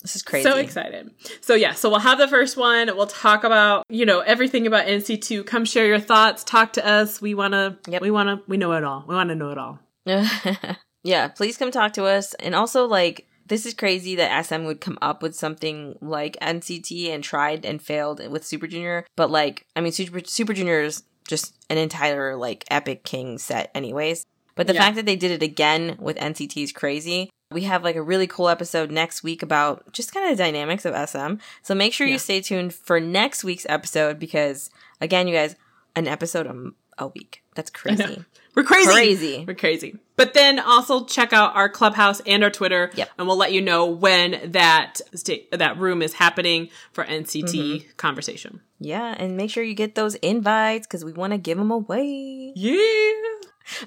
This 0.00 0.16
is 0.16 0.22
crazy. 0.22 0.48
So 0.48 0.56
excited. 0.56 1.12
So 1.42 1.54
yeah, 1.54 1.74
so 1.74 1.88
we'll 1.88 2.00
have 2.00 2.18
the 2.18 2.26
first 2.26 2.56
one. 2.56 2.88
We'll 2.96 3.06
talk 3.06 3.44
about, 3.44 3.84
you 3.88 4.04
know, 4.04 4.18
everything 4.18 4.66
about 4.66 4.86
NC2. 4.86 5.46
Come 5.46 5.64
share 5.64 5.86
your 5.86 6.00
thoughts, 6.00 6.42
talk 6.42 6.72
to 6.72 6.84
us. 6.84 7.20
We 7.22 7.34
want 7.34 7.52
to 7.52 7.76
Yep. 7.86 8.02
we 8.02 8.10
want 8.10 8.28
to 8.28 8.42
we 8.50 8.56
know 8.56 8.72
it 8.72 8.82
all. 8.82 9.04
We 9.06 9.14
want 9.14 9.28
to 9.28 9.36
know 9.36 9.50
it 9.50 9.58
all. 9.58 9.78
yeah, 11.02 11.28
please 11.28 11.56
come 11.56 11.70
talk 11.70 11.92
to 11.94 12.04
us. 12.04 12.34
And 12.34 12.54
also, 12.54 12.86
like, 12.86 13.26
this 13.46 13.66
is 13.66 13.74
crazy 13.74 14.14
that 14.16 14.46
SM 14.46 14.64
would 14.64 14.80
come 14.80 14.98
up 15.02 15.22
with 15.22 15.34
something 15.34 15.96
like 16.00 16.36
NCT 16.40 17.10
and 17.10 17.22
tried 17.24 17.64
and 17.64 17.82
failed 17.82 18.26
with 18.30 18.44
Super 18.46 18.66
Junior. 18.66 19.04
But, 19.16 19.30
like, 19.30 19.66
I 19.76 19.80
mean, 19.80 19.92
Super, 19.92 20.20
Super 20.24 20.52
Junior 20.54 20.80
is 20.82 21.02
just 21.26 21.54
an 21.68 21.78
entire, 21.78 22.36
like, 22.36 22.64
Epic 22.70 23.04
King 23.04 23.38
set, 23.38 23.70
anyways. 23.74 24.24
But 24.54 24.66
the 24.66 24.74
Yeah. 24.74 24.82
fact 24.82 24.96
that 24.96 25.06
they 25.06 25.16
did 25.16 25.30
it 25.30 25.42
again 25.42 25.96
with 25.98 26.18
NCT 26.18 26.62
is 26.62 26.72
crazy. 26.72 27.30
We 27.50 27.62
have 27.62 27.82
like 27.84 27.96
a 27.96 28.02
really 28.02 28.26
cool 28.26 28.48
episode 28.48 28.90
next 28.90 29.22
week 29.22 29.42
about 29.42 29.92
just 29.92 30.12
kind 30.12 30.30
of 30.30 30.36
the 30.36 30.42
dynamics 30.42 30.84
of 30.84 30.94
SM. 30.94 31.34
So 31.62 31.74
make 31.74 31.92
sure 31.94 32.06
Yeah. 32.06 32.14
you 32.14 32.18
stay 32.18 32.40
tuned 32.42 32.74
for 32.74 33.00
next 33.00 33.44
week's 33.44 33.66
episode 33.68 34.18
because, 34.18 34.68
again, 35.00 35.26
you 35.26 35.34
guys, 35.34 35.56
an 35.96 36.06
episode 36.06 36.46
a, 36.98 37.06
week. 37.08 37.42
That's 37.54 37.70
crazy. 37.80 38.24
We're 38.54 38.64
crazy. 38.64 38.90
Crazy. 38.92 39.44
We're 39.46 39.54
crazy. 39.54 39.96
But 40.16 40.34
then 40.34 40.58
also 40.58 41.04
check 41.04 41.32
out 41.32 41.56
our 41.56 41.68
clubhouse 41.68 42.20
and 42.26 42.44
our 42.44 42.50
Twitter. 42.50 42.90
Yep. 42.94 43.10
And 43.18 43.26
we'll 43.26 43.36
let 43.38 43.52
you 43.52 43.62
know 43.62 43.86
when 43.86 44.52
that 44.52 45.00
sta- 45.14 45.46
that 45.52 45.78
room 45.78 46.02
is 46.02 46.12
happening 46.14 46.68
for 46.92 47.04
NCT 47.04 47.44
Mm-hmm. 47.44 47.90
conversation. 47.96 48.60
Yeah, 48.78 49.14
and 49.16 49.36
make 49.36 49.50
sure 49.50 49.62
you 49.64 49.74
get 49.74 49.94
those 49.94 50.16
invites 50.16 50.86
because 50.86 51.04
we 51.04 51.12
want 51.12 51.32
to 51.32 51.38
give 51.38 51.56
them 51.56 51.70
away. 51.70 52.52
Yeah. 52.56 52.78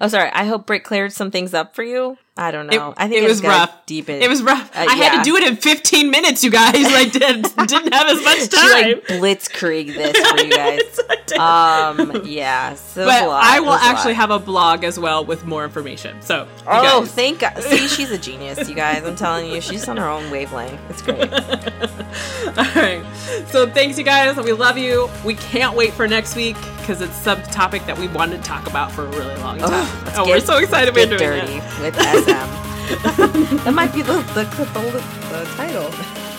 Oh, 0.02 0.08
sorry. 0.08 0.30
I 0.32 0.46
hope 0.46 0.66
Britt 0.66 0.84
cleared 0.84 1.12
some 1.14 1.32
things 1.32 1.54
up 1.54 1.76
for 1.76 1.84
you. 1.84 2.18
I 2.38 2.52
don't 2.52 2.68
know. 2.68 2.90
It- 2.90 2.94
I 2.98 3.08
think 3.08 3.24
it 3.24 3.28
was 3.30 3.42
rough. 3.42 3.86
Deep 3.86 4.10
it. 4.10 4.22
It 4.22 4.28
was 4.30 4.44
rough. 4.44 4.70
Uh, 4.76 4.86
I 4.90 4.96
had 4.96 5.20
to 5.20 5.24
do 5.24 5.38
it 5.38 5.48
in 5.48 5.56
15 5.56 6.10
minutes, 6.12 6.44
you 6.44 6.52
guys. 6.52 6.84
Like, 6.92 7.12
did, 7.14 7.44
didn't 7.44 7.94
have 7.94 8.08
as 8.08 8.24
much 8.26 8.50
time. 8.50 8.50
She 8.50 8.92
like 8.94 9.06
blitzkrieg 9.06 9.88
this 9.96 10.18
for 10.30 10.44
you 10.44 10.52
guys. 10.52 11.00
I 11.40 11.94
um, 11.98 12.22
yeah. 12.26 12.74
So 12.74 13.06
but. 13.06 13.24
I 13.30 13.60
will 13.62 13.72
actually 13.72 14.16
have 14.16 14.32
a 14.32 14.40
blog 14.40 14.84
as 14.84 15.00
well 15.00 15.24
with 15.24 15.46
more 15.46 15.64
information. 15.64 16.22
So, 16.22 16.46
Oh, 16.68 17.02
guys- 17.02 17.12
thank 17.12 17.40
God. 17.40 17.62
See, 17.64 17.88
she's 17.88 18.12
a 18.12 18.18
genius, 18.18 18.68
you 18.68 18.76
guys. 18.76 19.04
I'm 19.06 19.16
telling 19.16 19.50
you, 19.50 19.62
she's 19.62 19.88
on 19.88 19.96
her 19.98 20.10
own 20.10 20.30
wavelength. 20.30 20.80
It's 20.90 21.02
great. 21.02 21.32
All 21.32 22.66
right. 22.76 23.04
So, 23.48 23.70
thanks, 23.70 23.98
you 23.98 24.04
guys. 24.04 24.36
We 24.38 24.52
love 24.52 24.78
you. 24.78 25.10
We 25.24 25.36
can't 25.36 25.76
wait 25.76 25.94
for 25.94 26.06
next 26.08 26.36
week 26.36 26.58
because 26.80 27.02
it's 27.02 27.16
some 27.16 27.42
topic 27.44 27.86
that 27.86 27.98
we 27.98 28.08
wanted 28.10 28.38
to 28.38 28.44
talk 28.44 28.68
about 28.68 28.92
for 28.92 29.06
a 29.06 29.10
really 29.10 29.36
long 29.38 29.58
time. 29.58 29.70
Oh, 29.72 30.14
oh, 30.18 30.26
we're 30.30 30.40
so 30.40 30.58
excited 30.58 30.94
we're 30.94 31.06
doing 31.06 31.18
dirty 31.20 31.54
it. 31.54 31.80
with 31.82 31.96
SM. 32.26 32.66
that 33.64 33.74
might 33.74 33.94
be 33.94 34.02
the 34.02 34.14
the, 34.34 34.44
the, 34.44 35.04
the 35.30 35.46
title. 35.56 35.92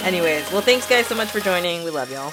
Anyways, 0.04 0.50
well, 0.52 0.62
thanks 0.62 0.88
guys 0.88 1.06
so 1.06 1.14
much 1.14 1.28
for 1.28 1.40
joining. 1.40 1.84
We 1.84 1.90
love 1.90 2.10
y'all. 2.10 2.32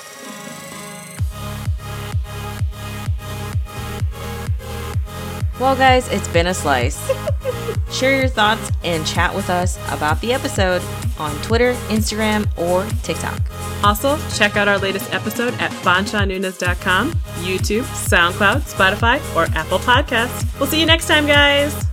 Well, 5.59 5.75
guys, 5.75 6.07
it's 6.09 6.27
been 6.27 6.47
a 6.47 6.53
slice. 6.53 6.99
Share 7.91 8.17
your 8.17 8.27
thoughts 8.27 8.71
and 8.83 9.05
chat 9.05 9.33
with 9.35 9.49
us 9.49 9.77
about 9.91 10.19
the 10.19 10.33
episode 10.33 10.81
on 11.19 11.35
Twitter, 11.43 11.73
Instagram, 11.89 12.47
or 12.57 12.85
TikTok. 13.03 13.39
Also, 13.83 14.17
check 14.35 14.57
out 14.57 14.67
our 14.67 14.79
latest 14.79 15.13
episode 15.13 15.53
at 15.55 15.71
banchannunas.com, 15.83 17.11
YouTube, 17.41 17.83
SoundCloud, 17.83 18.61
Spotify, 18.61 19.35
or 19.35 19.45
Apple 19.55 19.79
Podcasts. 19.79 20.59
We'll 20.59 20.67
see 20.67 20.79
you 20.79 20.85
next 20.85 21.07
time, 21.07 21.27
guys. 21.27 21.92